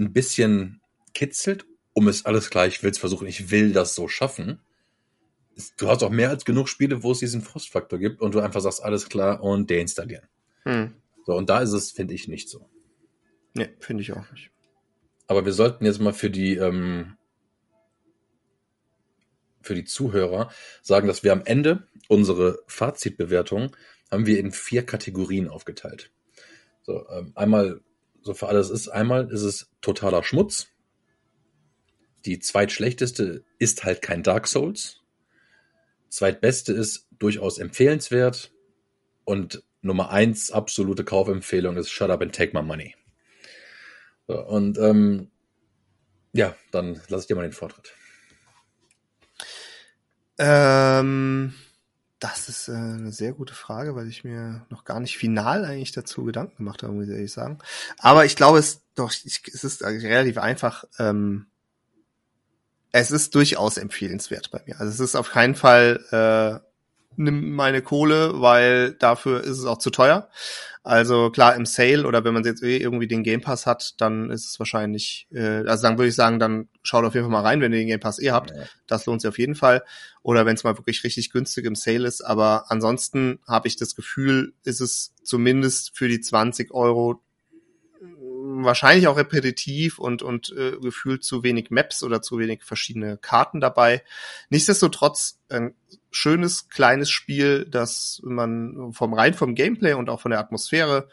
ein 0.00 0.12
bisschen 0.12 0.80
kitzelt, 1.14 1.64
um 1.92 2.08
es 2.08 2.24
alles 2.24 2.50
gleich 2.50 2.82
willst 2.82 2.98
versuchen, 2.98 3.28
ich 3.28 3.52
will 3.52 3.72
das 3.72 3.94
so 3.94 4.08
schaffen. 4.08 4.60
Du 5.76 5.86
hast 5.88 6.02
auch 6.02 6.10
mehr 6.10 6.30
als 6.30 6.44
genug 6.44 6.68
Spiele, 6.68 7.04
wo 7.04 7.12
es 7.12 7.20
diesen 7.20 7.40
Frustfaktor 7.40 8.00
gibt 8.00 8.20
und 8.20 8.34
du 8.34 8.40
einfach 8.40 8.60
sagst, 8.60 8.82
alles 8.82 9.08
klar 9.08 9.44
und 9.44 9.70
deinstallieren. 9.70 10.26
Hm. 10.64 10.92
So, 11.24 11.36
und 11.36 11.48
da 11.48 11.60
ist 11.60 11.72
es, 11.72 11.92
finde 11.92 12.14
ich, 12.14 12.26
nicht 12.26 12.48
so. 12.48 12.68
Nee, 13.54 13.68
finde 13.78 14.02
ich 14.02 14.12
auch 14.12 14.28
nicht. 14.32 14.50
Aber 15.28 15.44
wir 15.44 15.52
sollten 15.52 15.84
jetzt 15.84 16.00
mal 16.00 16.12
für 16.12 16.30
die, 16.30 16.56
ähm, 16.56 17.16
für 19.62 19.76
die 19.76 19.84
Zuhörer 19.84 20.50
sagen, 20.82 21.06
dass 21.06 21.22
wir 21.22 21.30
am 21.32 21.42
Ende 21.44 21.86
unsere 22.08 22.58
Fazitbewertung 22.66 23.76
haben 24.10 24.26
wir 24.26 24.38
in 24.38 24.52
vier 24.52 24.84
Kategorien 24.84 25.48
aufgeteilt. 25.48 26.10
So, 26.82 27.08
ähm, 27.10 27.32
einmal, 27.34 27.80
so 28.22 28.34
für 28.34 28.48
alles 28.48 28.70
ist, 28.70 28.88
einmal 28.88 29.30
ist 29.30 29.42
es 29.42 29.70
totaler 29.80 30.22
Schmutz. 30.22 30.68
Die 32.24 32.38
zweitschlechteste 32.38 33.44
ist 33.58 33.84
halt 33.84 34.02
kein 34.02 34.22
Dark 34.22 34.48
Souls. 34.48 35.00
Zweitbeste 36.08 36.72
ist 36.72 37.06
durchaus 37.18 37.58
empfehlenswert. 37.58 38.52
Und 39.24 39.62
Nummer 39.82 40.10
eins, 40.10 40.50
absolute 40.50 41.04
Kaufempfehlung 41.04 41.76
ist 41.76 41.90
Shut 41.90 42.10
Up 42.10 42.22
and 42.22 42.34
Take 42.34 42.56
My 42.56 42.62
Money. 42.62 42.94
So, 44.26 44.44
und 44.44 44.78
ähm, 44.78 45.30
ja, 46.32 46.54
dann 46.70 47.00
lasse 47.08 47.22
ich 47.22 47.26
dir 47.26 47.36
mal 47.36 47.42
den 47.42 47.52
Vortritt. 47.52 47.94
Ähm, 50.38 51.54
das 52.18 52.48
ist 52.48 52.68
äh, 52.68 52.72
eine 52.72 53.12
sehr 53.12 53.32
gute 53.32 53.54
Frage, 53.54 53.94
weil 53.94 54.08
ich 54.08 54.24
mir 54.24 54.66
noch 54.70 54.84
gar 54.84 55.00
nicht 55.00 55.16
final 55.16 55.64
eigentlich 55.64 55.92
dazu 55.92 56.24
Gedanken 56.24 56.56
gemacht 56.56 56.82
habe, 56.82 56.92
muss 56.92 57.06
ich 57.06 57.12
ehrlich 57.12 57.32
sagen. 57.32 57.58
Aber 57.98 58.24
ich 58.24 58.36
glaube, 58.36 58.58
es 58.58 58.82
doch, 58.94 59.12
ich, 59.12 59.42
es 59.52 59.64
ist 59.64 59.82
relativ 59.82 60.38
einfach. 60.38 60.84
Ähm, 60.98 61.46
es 62.90 63.10
ist 63.10 63.34
durchaus 63.34 63.76
empfehlenswert 63.76 64.50
bei 64.50 64.62
mir. 64.66 64.80
Also 64.80 64.92
es 64.92 65.00
ist 65.00 65.14
auf 65.14 65.30
keinen 65.30 65.54
Fall 65.54 66.04
äh, 66.10 66.67
nimm 67.18 67.52
meine 67.52 67.82
Kohle, 67.82 68.40
weil 68.40 68.92
dafür 68.92 69.42
ist 69.42 69.58
es 69.58 69.64
auch 69.64 69.78
zu 69.78 69.90
teuer. 69.90 70.28
Also 70.82 71.30
klar, 71.30 71.54
im 71.54 71.66
Sale 71.66 72.06
oder 72.06 72.24
wenn 72.24 72.32
man 72.32 72.44
jetzt 72.44 72.62
eh 72.62 72.78
irgendwie 72.78 73.08
den 73.08 73.22
Game 73.22 73.42
Pass 73.42 73.66
hat, 73.66 74.00
dann 74.00 74.30
ist 74.30 74.46
es 74.46 74.58
wahrscheinlich, 74.58 75.28
äh, 75.30 75.66
also 75.66 75.82
dann 75.82 75.98
würde 75.98 76.08
ich 76.08 76.14
sagen, 76.14 76.38
dann 76.38 76.68
schaut 76.82 77.04
auf 77.04 77.14
jeden 77.14 77.26
Fall 77.26 77.32
mal 77.32 77.46
rein, 77.46 77.60
wenn 77.60 77.72
ihr 77.72 77.80
den 77.80 77.88
Game 77.88 78.00
Pass 78.00 78.18
eh 78.18 78.30
habt. 78.30 78.54
Das 78.86 79.04
lohnt 79.04 79.20
sich 79.20 79.28
auf 79.28 79.38
jeden 79.38 79.54
Fall. 79.54 79.84
Oder 80.22 80.46
wenn 80.46 80.54
es 80.54 80.64
mal 80.64 80.78
wirklich 80.78 81.04
richtig 81.04 81.30
günstig 81.30 81.66
im 81.66 81.74
Sale 81.74 82.08
ist. 82.08 82.22
Aber 82.22 82.70
ansonsten 82.70 83.40
habe 83.46 83.68
ich 83.68 83.76
das 83.76 83.96
Gefühl, 83.96 84.54
ist 84.64 84.80
es 84.80 85.14
zumindest 85.22 85.94
für 85.94 86.08
die 86.08 86.20
20 86.20 86.72
Euro 86.72 87.20
wahrscheinlich 88.64 89.06
auch 89.06 89.16
repetitiv 89.16 89.98
und, 89.98 90.22
und 90.22 90.54
äh, 90.56 90.72
gefühlt 90.80 91.24
zu 91.24 91.42
wenig 91.42 91.70
Maps 91.70 92.02
oder 92.02 92.22
zu 92.22 92.38
wenig 92.38 92.64
verschiedene 92.64 93.16
Karten 93.16 93.60
dabei. 93.60 94.02
Nichtsdestotrotz 94.50 95.40
ein 95.48 95.74
schönes, 96.10 96.68
kleines 96.68 97.10
Spiel, 97.10 97.66
das 97.68 98.20
man 98.24 98.92
vom 98.92 99.14
rein 99.14 99.34
vom 99.34 99.54
Gameplay 99.54 99.94
und 99.94 100.10
auch 100.10 100.20
von 100.20 100.30
der 100.30 100.40
Atmosphäre 100.40 101.08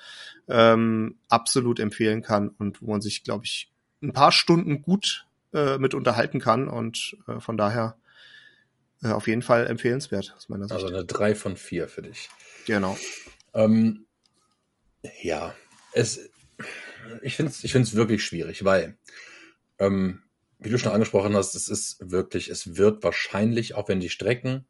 ähm, 0.47 1.17
absolut 1.27 1.79
empfehlen 1.79 2.21
kann 2.21 2.49
und 2.49 2.81
wo 2.81 2.91
man 2.91 3.01
sich, 3.01 3.23
glaube 3.23 3.45
ich, 3.45 3.71
ein 4.01 4.13
paar 4.13 4.31
Stunden 4.31 4.81
gut 4.81 5.25
äh, 5.53 5.77
mit 5.77 5.93
unterhalten 5.93 6.39
kann 6.39 6.67
und 6.67 7.17
äh, 7.27 7.39
von 7.39 7.57
daher 7.57 7.97
äh, 9.03 9.09
auf 9.09 9.27
jeden 9.27 9.41
Fall 9.41 9.67
empfehlenswert 9.67 10.33
aus 10.35 10.49
meiner 10.49 10.67
Sicht. 10.67 10.73
Also 10.73 10.87
eine 10.87 11.05
drei 11.05 11.35
von 11.35 11.57
vier 11.57 11.87
für 11.87 12.01
dich. 12.01 12.29
Genau. 12.65 12.97
Ähm, 13.53 14.05
ja, 15.21 15.53
es 15.93 16.29
ich 17.21 17.35
finde 17.35 17.51
es 17.51 17.63
ich 17.63 17.71
find's 17.71 17.95
wirklich 17.95 18.23
schwierig, 18.23 18.63
weil, 18.63 18.97
ähm, 19.79 20.23
wie 20.59 20.69
du 20.69 20.77
schon 20.77 20.91
angesprochen 20.91 21.35
hast, 21.35 21.55
es 21.55 21.67
ist 21.67 21.97
wirklich, 22.11 22.49
es 22.49 22.77
wird 22.77 23.03
wahrscheinlich, 23.03 23.75
auch 23.75 23.87
wenn 23.89 23.99
die 23.99 24.09
Strecken, 24.09 24.65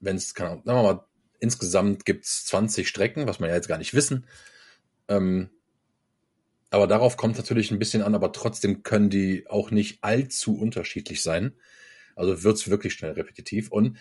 wenn 0.00 0.16
es, 0.16 0.30
sagen 0.30 0.62
wir 0.64 0.72
mal, 0.72 1.04
insgesamt 1.40 2.04
gibt 2.04 2.24
es 2.24 2.46
20 2.46 2.88
Strecken, 2.88 3.26
was 3.26 3.40
man 3.40 3.50
ja 3.50 3.56
jetzt 3.56 3.68
gar 3.68 3.78
nicht 3.78 3.94
wissen. 3.94 4.26
Ähm, 5.08 5.50
aber 6.70 6.86
darauf 6.86 7.16
kommt 7.16 7.36
natürlich 7.36 7.70
ein 7.70 7.78
bisschen 7.78 8.02
an, 8.02 8.14
aber 8.14 8.32
trotzdem 8.32 8.82
können 8.82 9.10
die 9.10 9.46
auch 9.48 9.70
nicht 9.70 10.04
allzu 10.04 10.58
unterschiedlich 10.58 11.22
sein. 11.22 11.54
Also 12.14 12.42
wird 12.42 12.56
es 12.56 12.68
wirklich 12.68 12.92
schnell 12.92 13.12
repetitiv. 13.12 13.70
Und 13.70 13.98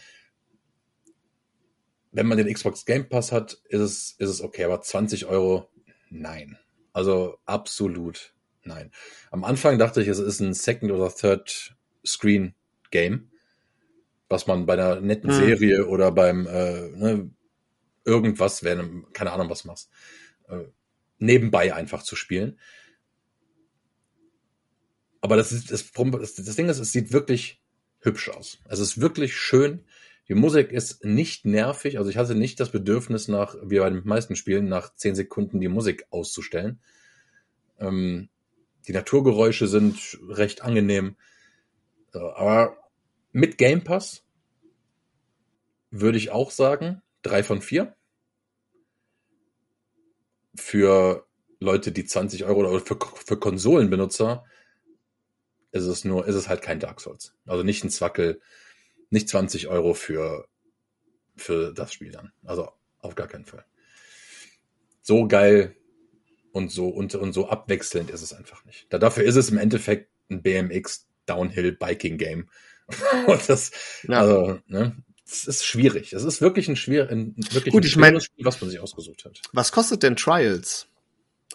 wenn 2.11 2.27
man 2.27 2.37
den 2.37 2.51
Xbox 2.51 2.85
Game 2.85 3.07
Pass 3.07 3.31
hat, 3.31 3.61
ist 3.69 3.79
es, 3.79 4.15
ist 4.17 4.29
es 4.29 4.41
okay, 4.41 4.65
aber 4.65 4.81
20 4.81 5.27
Euro, 5.27 5.69
nein. 6.09 6.57
Also 6.97 7.37
absolut 7.45 8.33
nein. 8.63 8.91
Am 9.29 9.43
Anfang 9.43 9.77
dachte 9.77 10.01
ich, 10.01 10.07
es 10.07 10.17
ist 10.17 10.39
ein 10.39 10.55
Second 10.55 10.91
oder 10.91 11.13
Third 11.13 11.75
Screen 12.03 12.55
Game, 12.89 13.29
was 14.29 14.47
man 14.47 14.65
bei 14.65 14.73
einer 14.73 14.99
netten 14.99 15.29
hm. 15.29 15.37
Serie 15.37 15.85
oder 15.85 16.11
beim 16.11 16.47
äh, 16.47 16.89
ne, 16.89 17.29
irgendwas, 18.03 18.63
wenn 18.63 19.05
keine 19.13 19.31
Ahnung 19.31 19.47
was 19.47 19.63
machst, 19.63 19.91
äh, 20.47 20.63
nebenbei 21.19 21.71
einfach 21.71 22.01
zu 22.01 22.15
spielen. 22.15 22.57
Aber 25.21 25.37
das 25.37 25.51
ist 25.51 25.69
das, 25.69 25.91
das, 25.91 26.33
das 26.33 26.55
Ding 26.55 26.67
ist, 26.67 26.79
es 26.79 26.91
sieht 26.91 27.13
wirklich 27.13 27.61
hübsch 27.99 28.29
aus. 28.29 28.57
Es 28.67 28.79
ist 28.79 28.99
wirklich 28.99 29.37
schön. 29.37 29.85
Die 30.29 30.35
Musik 30.35 30.71
ist 30.71 31.05
nicht 31.05 31.45
nervig, 31.45 31.97
also 31.97 32.09
ich 32.09 32.17
hatte 32.17 32.35
nicht 32.35 32.59
das 32.59 32.71
Bedürfnis 32.71 33.27
nach, 33.27 33.55
wie 33.63 33.79
bei 33.79 33.89
den 33.89 34.05
meisten 34.05 34.35
Spielen, 34.35 34.67
nach 34.67 34.93
zehn 34.93 35.15
Sekunden 35.15 35.61
die 35.61 35.69
Musik 35.69 36.05
auszustellen. 36.09 36.81
Ähm, 37.79 38.29
die 38.87 38.93
Naturgeräusche 38.93 39.67
sind 39.67 40.17
recht 40.27 40.63
angenehm. 40.63 41.15
Aber 42.11 42.77
mit 43.31 43.57
Game 43.57 43.83
Pass 43.83 44.25
würde 45.91 46.17
ich 46.17 46.31
auch 46.31 46.51
sagen, 46.51 47.01
drei 47.21 47.43
von 47.43 47.61
vier. 47.61 47.95
Für 50.55 51.25
Leute, 51.59 51.91
die 51.91 52.05
20 52.05 52.45
Euro 52.45 52.59
oder 52.59 52.79
für, 52.79 52.97
für 53.25 53.37
Konsolenbenutzer 53.37 54.45
ist 55.71 55.85
es 55.85 56.03
nur, 56.03 56.25
ist 56.25 56.35
es 56.35 56.47
halt 56.49 56.61
kein 56.61 56.79
Dark 56.79 56.99
Souls. 56.99 57.35
Also 57.45 57.63
nicht 57.63 57.83
ein 57.83 57.89
Zwackel 57.89 58.41
nicht 59.09 59.29
20 59.29 59.67
Euro 59.67 59.93
für, 59.93 60.47
für 61.35 61.73
das 61.73 61.93
Spiel 61.93 62.11
dann. 62.11 62.31
Also 62.43 62.71
auf 62.99 63.15
gar 63.15 63.27
keinen 63.27 63.45
Fall. 63.45 63.65
So 65.01 65.27
geil 65.27 65.75
und 66.51 66.71
so 66.71 66.87
und, 66.89 67.15
und 67.15 67.33
so 67.33 67.47
abwechselnd 67.47 68.09
ist 68.09 68.21
es 68.21 68.33
einfach 68.33 68.65
nicht. 68.65 68.87
Da, 68.89 68.99
dafür 68.99 69.23
ist 69.23 69.35
es 69.35 69.49
im 69.49 69.57
Endeffekt 69.57 70.09
ein 70.29 70.41
BMX 70.41 71.07
Downhill 71.25 71.71
Biking 71.73 72.17
Game. 72.17 72.49
und 73.27 73.49
das, 73.49 73.71
ja. 74.07 74.19
also, 74.19 74.59
ne, 74.67 74.95
das 75.25 75.45
ist 75.45 75.65
schwierig. 75.65 76.13
Es 76.13 76.23
ist 76.23 76.41
wirklich 76.41 76.69
ein 76.69 76.75
schwer, 76.75 77.09
ein, 77.09 77.35
wirklich 77.51 77.73
Gut, 77.73 77.83
ein 77.83 77.87
ich 77.87 77.97
mein, 77.97 78.19
Spiel, 78.21 78.45
was 78.45 78.61
man 78.61 78.69
sich 78.69 78.79
ausgesucht 78.79 79.25
hat. 79.25 79.41
Was 79.51 79.71
kostet 79.71 80.03
denn 80.03 80.15
Trials? 80.15 80.87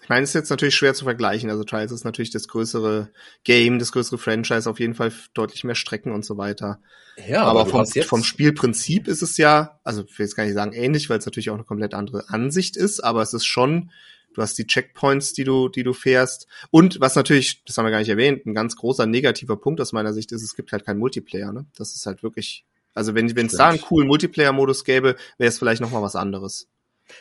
Ich 0.02 0.08
meine, 0.08 0.24
es 0.24 0.30
ist 0.30 0.34
jetzt 0.34 0.50
natürlich 0.50 0.74
schwer 0.74 0.94
zu 0.94 1.04
vergleichen. 1.04 1.48
Also 1.48 1.62
Trials 1.64 1.92
ist 1.92 2.04
natürlich 2.04 2.30
das 2.30 2.48
größere 2.48 3.10
Game, 3.44 3.78
das 3.78 3.92
größere 3.92 4.18
Franchise, 4.18 4.68
auf 4.68 4.80
jeden 4.80 4.94
Fall 4.94 5.12
deutlich 5.32 5.62
mehr 5.64 5.76
Strecken 5.76 6.12
und 6.12 6.24
so 6.24 6.36
weiter. 6.36 6.80
Ja, 7.28 7.44
aber, 7.44 7.60
aber 7.60 7.70
vom, 7.70 7.86
vom 7.86 8.24
Spielprinzip 8.24 9.06
ist 9.06 9.22
es 9.22 9.36
ja, 9.36 9.78
also 9.84 10.02
ich 10.02 10.18
will 10.18 10.26
jetzt 10.26 10.34
gar 10.34 10.44
nicht 10.44 10.54
sagen 10.54 10.72
ähnlich, 10.72 11.08
weil 11.08 11.18
es 11.18 11.26
natürlich 11.26 11.50
auch 11.50 11.54
eine 11.54 11.64
komplett 11.64 11.94
andere 11.94 12.28
Ansicht 12.28 12.76
ist, 12.76 13.00
aber 13.00 13.22
es 13.22 13.32
ist 13.32 13.44
schon 13.44 13.90
Du 14.34 14.42
hast 14.42 14.58
die 14.58 14.66
Checkpoints, 14.66 15.32
die 15.32 15.44
du, 15.44 15.68
die 15.68 15.82
du 15.82 15.92
fährst. 15.92 16.46
Und 16.70 17.00
was 17.00 17.14
natürlich, 17.14 17.64
das 17.64 17.76
haben 17.76 17.84
wir 17.84 17.90
gar 17.90 17.98
nicht 17.98 18.08
erwähnt, 18.08 18.46
ein 18.46 18.54
ganz 18.54 18.76
großer 18.76 19.06
negativer 19.06 19.56
Punkt 19.56 19.80
aus 19.80 19.92
meiner 19.92 20.12
Sicht 20.12 20.32
ist, 20.32 20.42
es 20.42 20.56
gibt 20.56 20.72
halt 20.72 20.84
keinen 20.84 20.98
Multiplayer. 20.98 21.52
Ne? 21.52 21.66
Das 21.76 21.94
ist 21.94 22.06
halt 22.06 22.22
wirklich, 22.22 22.64
also 22.94 23.14
wenn 23.14 23.34
wenn 23.36 23.46
es 23.46 23.52
da 23.52 23.68
einen 23.68 23.80
coolen 23.80 24.08
Multiplayer-Modus 24.08 24.84
gäbe, 24.84 25.16
wäre 25.38 25.48
es 25.48 25.58
vielleicht 25.58 25.80
noch 25.80 25.90
mal 25.90 26.02
was 26.02 26.16
anderes. 26.16 26.68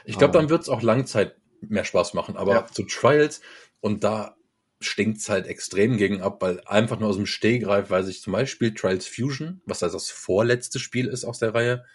Ich 0.05 0.17
glaube, 0.17 0.33
dann 0.33 0.49
wird 0.49 0.61
es 0.61 0.69
auch 0.69 0.81
Langzeit 0.81 1.35
mehr 1.69 1.85
Spaß 1.85 2.13
machen. 2.13 2.37
Aber 2.37 2.53
ja. 2.53 2.67
zu 2.67 2.83
Trials 2.83 3.41
und 3.79 4.03
da 4.03 4.35
stinkt's 4.79 5.29
halt 5.29 5.45
extrem 5.47 5.97
gegen 5.97 6.21
ab, 6.21 6.41
weil 6.41 6.61
einfach 6.65 6.99
nur 6.99 7.09
aus 7.09 7.15
dem 7.15 7.27
Stehgreif 7.27 7.89
weiß 7.89 8.07
ich 8.07 8.21
zum 8.21 8.33
Beispiel 8.33 8.73
Trials 8.73 9.07
Fusion, 9.07 9.61
was 9.65 9.83
also 9.83 9.97
das 9.97 10.09
vorletzte 10.09 10.79
Spiel 10.79 11.07
ist 11.07 11.23
aus 11.23 11.39
der 11.39 11.53
Reihe. 11.53 11.85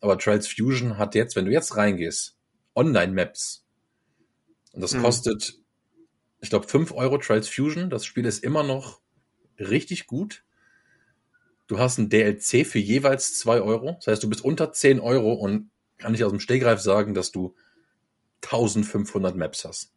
Aber 0.00 0.18
Trials 0.18 0.46
Fusion 0.46 0.98
hat 0.98 1.14
jetzt, 1.14 1.36
wenn 1.36 1.46
du 1.46 1.52
jetzt 1.52 1.76
reingehst, 1.76 2.36
Online-Maps. 2.74 3.64
Und 4.72 4.82
das 4.82 4.94
mhm. 4.94 5.02
kostet, 5.02 5.54
ich 6.40 6.50
glaube, 6.50 6.68
fünf 6.68 6.92
Euro 6.92 7.18
Trials 7.18 7.48
Fusion. 7.48 7.90
Das 7.90 8.04
Spiel 8.04 8.26
ist 8.26 8.44
immer 8.44 8.62
noch 8.62 9.00
richtig 9.58 10.06
gut. 10.06 10.44
Du 11.66 11.78
hast 11.78 11.98
ein 11.98 12.10
DLC 12.10 12.66
für 12.66 12.78
jeweils 12.78 13.38
zwei 13.38 13.60
Euro. 13.60 13.96
Das 13.96 14.06
heißt, 14.06 14.22
du 14.22 14.28
bist 14.28 14.44
unter 14.44 14.72
zehn 14.72 15.00
Euro 15.00 15.32
und 15.32 15.70
kann 15.98 16.14
ich 16.14 16.24
aus 16.24 16.30
dem 16.30 16.40
Stehgreif 16.40 16.80
sagen, 16.80 17.14
dass 17.14 17.32
du 17.32 17.54
1500 18.42 19.36
Maps 19.36 19.64
hast 19.64 19.92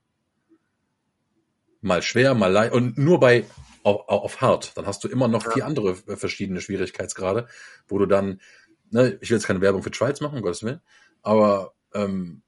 mal 1.81 2.01
schwer, 2.01 2.33
mal 2.35 2.51
leicht 2.51 2.73
und 2.73 2.97
nur 2.97 3.19
bei 3.19 3.45
auf, 3.83 4.07
auf 4.07 4.41
hart. 4.41 4.77
Dann 4.77 4.85
hast 4.85 5.03
du 5.03 5.07
immer 5.07 5.27
noch 5.27 5.51
vier 5.51 5.65
andere 5.65 5.97
äh, 6.07 6.15
verschiedene 6.15 6.61
Schwierigkeitsgrade, 6.61 7.47
wo 7.87 7.97
du 7.97 8.05
dann, 8.05 8.39
ne, 8.91 9.17
ich 9.21 9.29
will 9.29 9.37
jetzt 9.37 9.47
keine 9.47 9.61
Werbung 9.61 9.83
für 9.83 9.91
Trials 9.91 10.21
machen, 10.21 10.37
um 10.37 10.41
Gottes 10.43 10.63
Willen, 10.63 10.81
aber 11.23 11.73
ähm, 11.93 12.43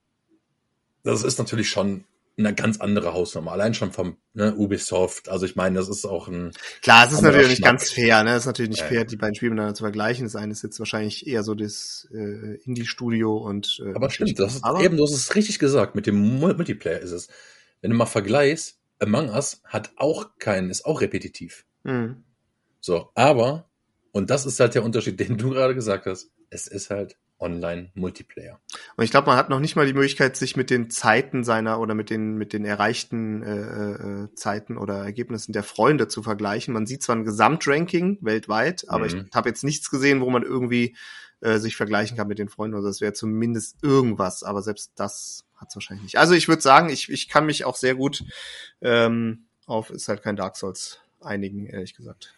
das 1.03 1.23
ist 1.23 1.39
natürlich 1.39 1.69
schon 1.69 2.05
eine 2.37 2.53
ganz 2.53 2.79
andere 2.79 3.13
Hausnummer. 3.13 3.51
Allein 3.51 3.73
schon 3.73 3.91
vom 3.91 4.17
ne, 4.33 4.55
Ubisoft. 4.55 5.29
Also 5.29 5.45
ich 5.45 5.55
meine, 5.55 5.77
das 5.77 5.87
ist 5.87 6.05
auch 6.05 6.27
ein. 6.27 6.51
Klar, 6.81 7.05
es 7.05 7.13
ist 7.13 7.21
natürlich 7.21 7.49
nicht 7.49 7.63
ganz 7.63 7.91
fair. 7.91 8.23
Ne? 8.23 8.31
Es 8.31 8.43
ist 8.43 8.45
natürlich 8.47 8.71
nicht 8.71 8.81
ja, 8.81 8.87
fair, 8.87 9.05
die 9.05 9.17
beiden 9.17 9.35
Spiele 9.35 9.51
miteinander 9.51 9.75
zu 9.75 9.83
vergleichen. 9.83 10.25
Das 10.25 10.35
eine 10.35 10.51
ist 10.51 10.63
jetzt 10.63 10.79
wahrscheinlich 10.79 11.27
eher 11.27 11.43
so 11.43 11.53
das 11.53 12.07
äh, 12.11 12.55
Indie-Studio 12.63 13.37
und. 13.37 13.81
Äh, 13.85 13.93
aber 13.93 14.09
stimmt, 14.09 14.39
das 14.39 14.55
ist, 14.55 14.63
aber 14.63 14.81
eben, 14.81 14.97
du 14.97 15.03
hast 15.03 15.13
es 15.13 15.35
richtig 15.35 15.59
gesagt. 15.59 15.95
Mit 15.95 16.07
dem 16.07 16.39
Multiplayer 16.39 16.99
ist 16.99 17.11
es. 17.11 17.27
Wenn 17.81 17.91
du 17.91 17.97
mal 17.97 18.05
vergleichst, 18.05 18.79
Among 18.99 19.29
Us 19.29 19.61
hat 19.65 19.91
auch 19.97 20.37
keinen, 20.39 20.69
ist 20.69 20.85
auch 20.85 21.01
repetitiv. 21.01 21.65
Mhm. 21.83 22.23
So, 22.79 23.09
aber, 23.15 23.69
und 24.11 24.29
das 24.29 24.45
ist 24.45 24.59
halt 24.59 24.75
der 24.75 24.83
Unterschied, 24.83 25.19
den 25.19 25.37
du 25.37 25.49
gerade 25.51 25.75
gesagt 25.75 26.05
hast, 26.05 26.31
es 26.49 26.67
ist 26.67 26.89
halt 26.89 27.17
Online-Multiplayer. 27.43 28.59
Und 28.95 29.03
ich 29.03 29.11
glaube, 29.11 29.27
man 29.27 29.37
hat 29.37 29.49
noch 29.49 29.59
nicht 29.59 29.75
mal 29.75 29.85
die 29.85 29.93
Möglichkeit, 29.93 30.35
sich 30.35 30.55
mit 30.55 30.69
den 30.69 30.89
Zeiten 30.89 31.43
seiner 31.43 31.79
oder 31.79 31.93
mit 31.93 32.09
den 32.09 32.37
mit 32.37 32.53
den 32.53 32.65
erreichten 32.65 33.43
äh, 33.43 34.23
äh, 34.23 34.33
Zeiten 34.35 34.77
oder 34.77 35.03
Ergebnissen 35.03 35.53
der 35.53 35.63
Freunde 35.63 36.07
zu 36.07 36.23
vergleichen. 36.23 36.73
Man 36.73 36.85
sieht 36.85 37.03
zwar 37.03 37.15
ein 37.15 37.25
Gesamtranking 37.25 38.17
weltweit, 38.21 38.85
aber 38.87 39.07
mhm. 39.07 39.27
ich 39.29 39.35
habe 39.35 39.49
jetzt 39.49 39.63
nichts 39.63 39.91
gesehen, 39.91 40.21
wo 40.21 40.29
man 40.29 40.43
irgendwie 40.43 40.95
äh, 41.41 41.59
sich 41.59 41.75
vergleichen 41.75 42.17
kann 42.17 42.27
mit 42.27 42.39
den 42.39 42.49
Freunden. 42.49 42.75
Also 42.75 42.87
das 42.87 43.01
wäre 43.01 43.13
zumindest 43.13 43.83
irgendwas, 43.83 44.43
aber 44.43 44.61
selbst 44.61 44.93
das 44.95 45.45
hat 45.55 45.69
es 45.69 45.75
wahrscheinlich 45.75 46.03
nicht. 46.03 46.17
Also 46.17 46.33
ich 46.33 46.47
würde 46.47 46.61
sagen, 46.61 46.89
ich, 46.89 47.11
ich 47.11 47.29
kann 47.29 47.45
mich 47.45 47.65
auch 47.65 47.75
sehr 47.75 47.95
gut 47.95 48.23
ähm, 48.81 49.45
auf 49.65 49.89
ist 49.89 50.07
halt 50.09 50.23
kein 50.23 50.35
Dark 50.35 50.57
Souls 50.57 50.99
einigen, 51.21 51.65
ehrlich 51.67 51.95
gesagt. 51.95 52.33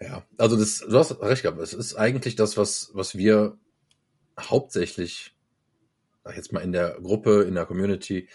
Ja, 0.00 0.22
also 0.36 0.56
das, 0.56 0.78
du 0.78 0.96
hast 0.96 1.20
recht 1.20 1.42
gehabt. 1.42 1.58
Es 1.58 1.72
ist 1.72 1.96
eigentlich 1.96 2.36
das, 2.36 2.56
was, 2.56 2.90
was 2.94 3.16
wir 3.16 3.56
hauptsächlich, 4.38 5.36
sag 6.24 6.36
jetzt 6.36 6.52
mal 6.52 6.60
in 6.60 6.72
der 6.72 6.98
Gruppe, 7.00 7.42
in 7.42 7.54
der 7.54 7.66
Community 7.66 8.28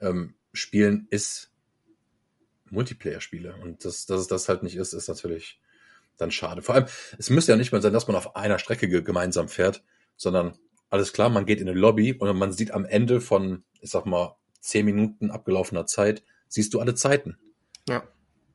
ähm, 0.00 0.34
spielen, 0.52 1.06
ist 1.10 1.52
Multiplayer-Spiele. 2.70 3.56
Und 3.62 3.84
das, 3.84 4.06
dass 4.06 4.20
es 4.20 4.26
das 4.26 4.48
halt 4.48 4.62
nicht 4.62 4.76
ist, 4.76 4.92
ist 4.92 5.08
natürlich 5.08 5.60
dann 6.16 6.30
schade. 6.30 6.62
Vor 6.62 6.74
allem, 6.74 6.86
es 7.16 7.30
müsste 7.30 7.52
ja 7.52 7.58
nicht 7.58 7.72
mal 7.72 7.82
sein, 7.82 7.92
dass 7.92 8.08
man 8.08 8.16
auf 8.16 8.36
einer 8.36 8.58
Strecke 8.58 8.88
gemeinsam 9.02 9.48
fährt, 9.48 9.84
sondern 10.16 10.58
alles 10.90 11.12
klar, 11.12 11.28
man 11.28 11.46
geht 11.46 11.60
in 11.60 11.68
eine 11.68 11.78
Lobby 11.78 12.12
und 12.12 12.36
man 12.36 12.52
sieht 12.52 12.72
am 12.72 12.84
Ende 12.84 13.20
von, 13.20 13.64
ich 13.80 13.90
sag 13.90 14.06
mal, 14.06 14.36
zehn 14.60 14.84
Minuten 14.84 15.30
abgelaufener 15.30 15.86
Zeit, 15.86 16.22
siehst 16.48 16.74
du 16.74 16.80
alle 16.80 16.94
Zeiten. 16.94 17.38
Ja. 17.88 18.06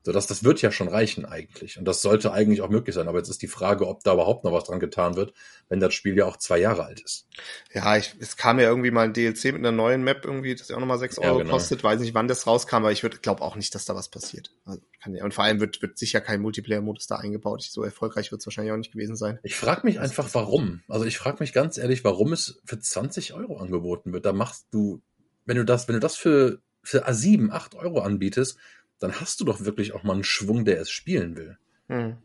So, 0.05 0.11
das, 0.11 0.27
das 0.27 0.43
wird 0.43 0.61
ja 0.61 0.69
schon 0.69 0.89
reichen 0.89 1.25
eigentlich. 1.25 1.79
Und 1.79 1.85
das 1.85 2.01
sollte 2.01 2.33
eigentlich 2.33 2.61
auch 2.61 2.69
möglich 2.69 2.93
sein. 2.93 3.07
Aber 3.07 3.19
jetzt 3.19 3.29
ist 3.29 3.41
die 3.41 3.47
Frage, 3.47 3.87
ob 3.87 4.03
da 4.03 4.13
überhaupt 4.13 4.43
noch 4.43 4.51
was 4.51 4.65
dran 4.65 4.81
getan 4.81 5.15
wird, 5.15 5.33
wenn 5.69 5.79
das 5.79 5.93
Spiel 5.93 6.17
ja 6.17 6.25
auch 6.25 6.35
zwei 6.35 6.57
Jahre 6.59 6.83
alt 6.83 6.99
ist. 6.99 7.25
Ja, 7.73 7.95
ich, 7.95 8.13
es 8.19 8.35
kam 8.35 8.59
ja 8.59 8.67
irgendwie 8.67 8.91
mal 8.91 9.05
ein 9.05 9.13
DLC 9.13 9.45
mit 9.45 9.55
einer 9.55 9.71
neuen 9.71 10.03
Map 10.03 10.25
irgendwie, 10.25 10.55
das 10.55 10.67
ja 10.67 10.75
auch 10.75 10.81
nochmal 10.81 10.99
sechs 10.99 11.17
Euro 11.19 11.37
ja, 11.37 11.43
genau. 11.43 11.53
kostet. 11.55 11.85
Weiß 11.85 12.01
nicht, 12.01 12.13
wann 12.13 12.27
das 12.27 12.45
rauskam, 12.45 12.77
aber 12.77 12.91
ich 12.91 13.01
glaube 13.21 13.41
auch 13.41 13.55
nicht, 13.55 13.73
dass 13.75 13.85
da 13.85 13.95
was 13.95 14.09
passiert. 14.09 14.51
Also, 14.65 14.81
kann 15.01 15.15
und 15.15 15.33
vor 15.33 15.45
allem 15.45 15.61
wird, 15.61 15.81
wird 15.81 15.97
sicher 15.97 16.19
kein 16.19 16.41
Multiplayer-Modus 16.41 17.07
da 17.07 17.15
eingebaut. 17.15 17.61
So 17.63 17.83
erfolgreich 17.83 18.29
wird 18.29 18.41
es 18.41 18.47
wahrscheinlich 18.47 18.73
auch 18.73 18.77
nicht 18.77 18.91
gewesen 18.91 19.15
sein. 19.15 19.39
Ich 19.43 19.55
frage 19.55 19.85
mich 19.85 20.01
einfach, 20.01 20.27
warum. 20.33 20.81
Also 20.89 21.05
ich 21.05 21.17
frage 21.17 21.37
mich 21.39 21.53
ganz 21.53 21.77
ehrlich, 21.77 22.03
warum 22.03 22.33
es 22.33 22.61
für 22.65 22.77
20 22.77 23.33
Euro 23.35 23.57
angeboten 23.57 24.11
wird. 24.11 24.25
Da 24.25 24.33
machst 24.33 24.67
du, 24.71 25.01
wenn 25.45 25.55
du 25.55 25.63
das, 25.63 25.87
wenn 25.87 25.93
du 25.93 26.01
das 26.01 26.17
für, 26.17 26.59
für 26.81 27.07
A7, 27.07 27.51
8 27.51 27.75
Euro 27.75 28.01
anbietest, 28.01 28.57
dann 29.03 29.19
hast 29.19 29.41
du 29.41 29.43
doch 29.43 29.65
wirklich 29.65 29.91
auch 29.91 30.03
mal 30.03 30.13
einen 30.13 30.23
Schwung, 30.23 30.63
der 30.63 30.79
es 30.79 30.89
spielen 30.89 31.35
will. 31.35 31.57
Hm. 31.89 32.15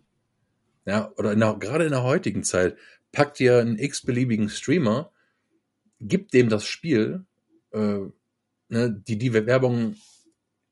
Ja, 0.87 1.13
oder 1.17 1.33
in 1.33 1.41
der, 1.41 1.55
gerade 1.55 1.85
in 1.85 1.91
der 1.91 2.05
heutigen 2.05 2.45
Zeit, 2.45 2.77
packt 3.11 3.41
dir 3.41 3.59
einen 3.59 3.81
x-beliebigen 3.81 4.49
Streamer, 4.49 5.11
gibt 6.01 6.35
dem 6.35 6.49
das 6.49 6.67
Spiel, 6.67 7.25
äh, 7.73 7.99
ne, 8.69 9.03
die, 9.09 9.19
die 9.19 9.33
Werbung, 9.33 9.97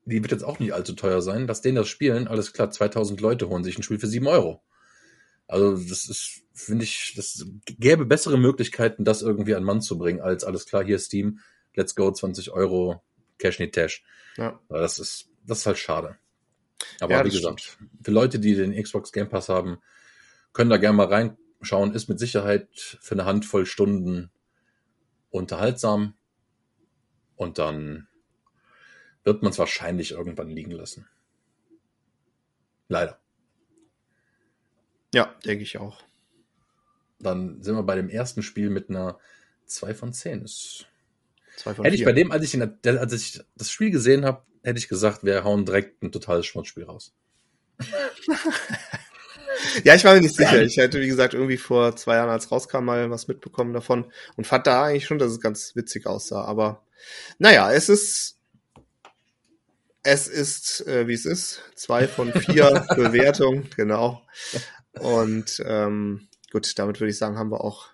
die 0.05 0.23
wird 0.23 0.31
jetzt 0.31 0.45
auch 0.45 0.59
nicht 0.59 0.73
allzu 0.73 0.93
teuer 0.93 1.21
sein, 1.21 1.45
dass 1.45 1.61
denen 1.61 1.75
das 1.75 1.89
spielen, 1.89 2.29
alles 2.29 2.53
klar, 2.53 2.71
2000 2.71 3.19
Leute 3.19 3.49
holen 3.49 3.65
sich 3.65 3.77
ein 3.77 3.83
Spiel 3.83 3.99
für 3.99 4.07
7 4.07 4.27
Euro. 4.27 4.63
Also 5.45 5.75
das 5.75 6.07
ist, 6.07 6.43
finde 6.53 6.85
ich, 6.85 7.15
das 7.17 7.45
gäbe 7.65 8.05
bessere 8.05 8.37
Möglichkeiten, 8.37 9.03
das 9.03 9.23
irgendwie 9.23 9.55
an 9.55 9.65
Mann 9.65 9.81
zu 9.81 9.97
bringen, 9.97 10.21
als 10.21 10.45
alles 10.45 10.67
klar, 10.67 10.85
hier 10.85 10.99
Steam, 10.99 11.39
let's 11.75 11.95
go, 11.95 12.09
20 12.09 12.51
Euro, 12.51 13.03
Cash 13.39 13.59
nicht 13.59 13.73
Tash. 13.75 14.05
Ja. 14.37 14.57
Das 14.69 14.99
ist, 14.99 15.27
das 15.47 15.59
ist 15.59 15.65
halt 15.65 15.77
schade. 15.77 16.17
Aber 16.99 17.13
ja, 17.13 17.25
wie 17.25 17.29
gesagt, 17.29 17.61
stimmt. 17.61 17.89
für 18.03 18.11
Leute, 18.11 18.39
die 18.39 18.55
den 18.55 18.81
Xbox 18.81 19.11
Game 19.11 19.29
Pass 19.29 19.49
haben, 19.49 19.79
können 20.53 20.69
da 20.69 20.77
gerne 20.77 20.97
mal 20.97 21.07
reinschauen. 21.07 21.93
Ist 21.93 22.09
mit 22.09 22.19
Sicherheit 22.19 22.69
für 22.73 23.15
eine 23.15 23.25
Handvoll 23.25 23.65
Stunden 23.65 24.29
unterhaltsam. 25.29 26.13
Und 27.35 27.57
dann 27.57 28.07
wird 29.23 29.43
man 29.43 29.51
es 29.51 29.59
wahrscheinlich 29.59 30.11
irgendwann 30.11 30.49
liegen 30.49 30.71
lassen. 30.71 31.07
Leider. 32.87 33.19
Ja, 35.13 35.35
denke 35.45 35.63
ich 35.63 35.77
auch. 35.77 36.03
Dann 37.19 37.61
sind 37.61 37.75
wir 37.75 37.83
bei 37.83 37.95
dem 37.95 38.09
ersten 38.09 38.43
Spiel 38.43 38.69
mit 38.69 38.89
einer 38.89 39.19
2 39.65 39.93
von 39.95 40.13
10. 40.13 40.43
Ist 40.43 40.87
Hätte 41.63 41.81
4. 41.81 41.93
ich 41.93 42.05
bei 42.05 42.13
dem, 42.13 42.31
als 42.31 42.43
ich, 42.43 42.53
in 42.53 42.77
der, 42.83 42.99
als 42.99 43.13
ich 43.13 43.41
das 43.55 43.71
Spiel 43.71 43.89
gesehen 43.89 44.25
habe, 44.25 44.45
hätte 44.67 44.79
ich 44.79 44.89
gesagt, 44.89 45.23
wir 45.23 45.45
hauen 45.45 45.65
direkt 45.65 46.03
ein 46.03 46.11
totales 46.11 46.45
Schmutzspiel 46.45 46.83
raus. 46.83 47.13
ja, 49.85 49.95
ich 49.95 50.03
war 50.03 50.13
mir 50.13 50.19
nicht 50.19 50.35
sicher. 50.35 50.61
Ich 50.61 50.75
hätte, 50.75 50.99
wie 50.99 51.07
gesagt, 51.07 51.33
irgendwie 51.33 51.55
vor 51.55 51.95
zwei 51.95 52.15
Jahren, 52.15 52.29
als 52.29 52.51
rauskam, 52.51 52.83
mal 52.83 53.09
was 53.09 53.29
mitbekommen 53.29 53.73
davon 53.73 54.11
und 54.35 54.45
fand 54.45 54.67
da 54.67 54.83
eigentlich 54.83 55.05
schon, 55.05 55.19
dass 55.19 55.31
es 55.31 55.39
ganz 55.39 55.73
witzig 55.77 56.05
aussah. 56.05 56.43
Aber 56.43 56.83
naja, 57.39 57.71
es 57.71 57.87
ist, 57.87 58.39
es 60.03 60.27
ist, 60.27 60.85
äh, 60.85 61.07
wie 61.07 61.13
es 61.13 61.25
ist. 61.25 61.61
Zwei 61.75 62.05
von 62.05 62.33
vier 62.33 62.85
Bewertungen, 62.95 63.69
genau. 63.77 64.21
Und 64.99 65.63
ähm, 65.65 66.27
gut, 66.51 66.77
damit 66.77 66.99
würde 66.99 67.11
ich 67.11 67.17
sagen, 67.17 67.37
haben 67.37 67.51
wir 67.51 67.63
auch 67.63 67.87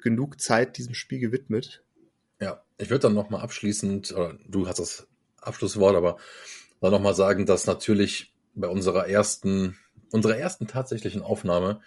genug 0.00 0.40
Zeit 0.40 0.78
diesem 0.78 0.94
Spiel 0.94 1.18
gewidmet. 1.18 1.82
Ja, 2.40 2.62
ich 2.78 2.90
würde 2.90 3.02
dann 3.02 3.14
nochmal 3.14 3.40
abschließend, 3.40 4.12
oder 4.12 4.38
du 4.46 4.68
hast 4.68 4.78
das 4.78 5.08
Abschlusswort, 5.46 5.96
aber 5.96 6.16
dann 6.80 6.92
nochmal 6.92 7.14
sagen, 7.14 7.46
dass 7.46 7.66
natürlich 7.66 8.34
bei 8.54 8.68
unserer 8.68 9.08
ersten, 9.08 9.76
unserer 10.10 10.36
ersten 10.36 10.66
tatsächlichen 10.66 11.22
Aufnahme 11.22 11.80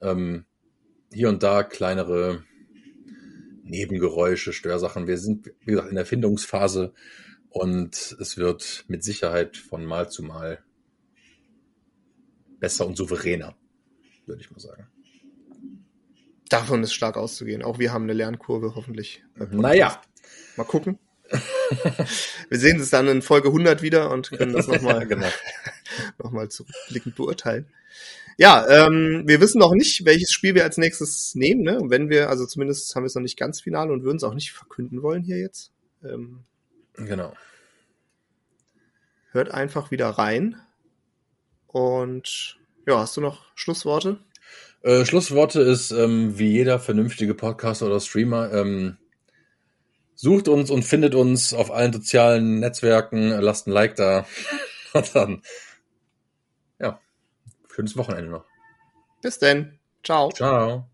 ähm, 0.00 0.44
hier 1.12 1.28
und 1.28 1.42
da 1.42 1.62
kleinere 1.62 2.44
Nebengeräusche, 3.62 4.52
Störsachen. 4.52 5.06
Wir 5.06 5.18
sind, 5.18 5.52
wie 5.60 5.72
gesagt, 5.72 5.90
in 5.90 5.96
der 5.96 6.06
Findungsphase 6.06 6.92
und 7.50 8.16
es 8.20 8.36
wird 8.36 8.84
mit 8.88 9.04
Sicherheit 9.04 9.56
von 9.56 9.84
Mal 9.84 10.10
zu 10.10 10.22
Mal 10.22 10.62
besser 12.60 12.86
und 12.86 12.96
souveräner, 12.96 13.56
würde 14.26 14.40
ich 14.40 14.50
mal 14.50 14.60
sagen. 14.60 14.88
Davon 16.48 16.82
ist 16.82 16.94
stark 16.94 17.16
auszugehen. 17.16 17.62
Auch 17.62 17.78
wir 17.78 17.92
haben 17.92 18.04
eine 18.04 18.14
Lernkurve 18.14 18.74
hoffentlich. 18.74 19.22
Naja. 19.36 20.00
Mal 20.56 20.64
gucken. 20.64 20.98
Wir 22.48 22.58
sehen 22.58 22.80
es 22.80 22.90
dann 22.90 23.08
in 23.08 23.22
Folge 23.22 23.48
100 23.48 23.82
wieder 23.82 24.10
und 24.10 24.30
können 24.30 24.52
das 24.52 24.66
nochmal 24.66 25.06
genau. 25.08 25.28
noch 26.22 26.30
mal 26.30 26.48
zurückblickend 26.48 27.16
beurteilen. 27.16 27.66
Ja, 28.36 28.66
ähm, 28.68 29.24
wir 29.26 29.40
wissen 29.40 29.58
noch 29.58 29.74
nicht, 29.74 30.04
welches 30.04 30.30
Spiel 30.30 30.54
wir 30.54 30.62
als 30.62 30.76
nächstes 30.76 31.34
nehmen. 31.34 31.62
Ne? 31.62 31.80
wenn 31.86 32.08
wir, 32.08 32.28
also 32.28 32.46
zumindest 32.46 32.94
haben 32.94 33.02
wir 33.02 33.08
es 33.08 33.16
noch 33.16 33.22
nicht 33.22 33.36
ganz 33.36 33.60
final 33.60 33.90
und 33.90 34.04
würden 34.04 34.18
es 34.18 34.22
auch 34.22 34.34
nicht 34.34 34.52
verkünden 34.52 35.02
wollen 35.02 35.24
hier 35.24 35.38
jetzt. 35.38 35.72
Ähm, 36.04 36.44
genau. 36.94 37.34
hört 39.32 39.50
einfach 39.50 39.90
wieder 39.90 40.08
rein. 40.10 40.56
Und 41.66 42.58
ja, 42.86 43.00
hast 43.00 43.16
du 43.16 43.20
noch 43.20 43.44
Schlussworte? 43.56 44.20
Äh, 44.82 45.04
Schlussworte 45.04 45.60
ist, 45.60 45.90
ähm, 45.90 46.38
wie 46.38 46.52
jeder 46.52 46.78
vernünftige 46.78 47.34
Podcaster 47.34 47.86
oder 47.86 48.00
Streamer, 48.00 48.52
ähm, 48.52 48.96
sucht 50.18 50.48
uns 50.48 50.70
und 50.70 50.82
findet 50.82 51.14
uns 51.14 51.54
auf 51.54 51.70
allen 51.70 51.92
sozialen 51.92 52.58
Netzwerken, 52.58 53.28
lasst 53.28 53.68
ein 53.68 53.72
Like 53.72 53.94
da. 53.94 54.26
und 54.92 55.14
dann, 55.14 55.42
ja, 56.80 57.00
schönes 57.72 57.96
Wochenende 57.96 58.30
noch. 58.30 58.44
Bis 59.22 59.38
denn. 59.38 59.78
Ciao. 60.02 60.30
Ciao. 60.30 60.88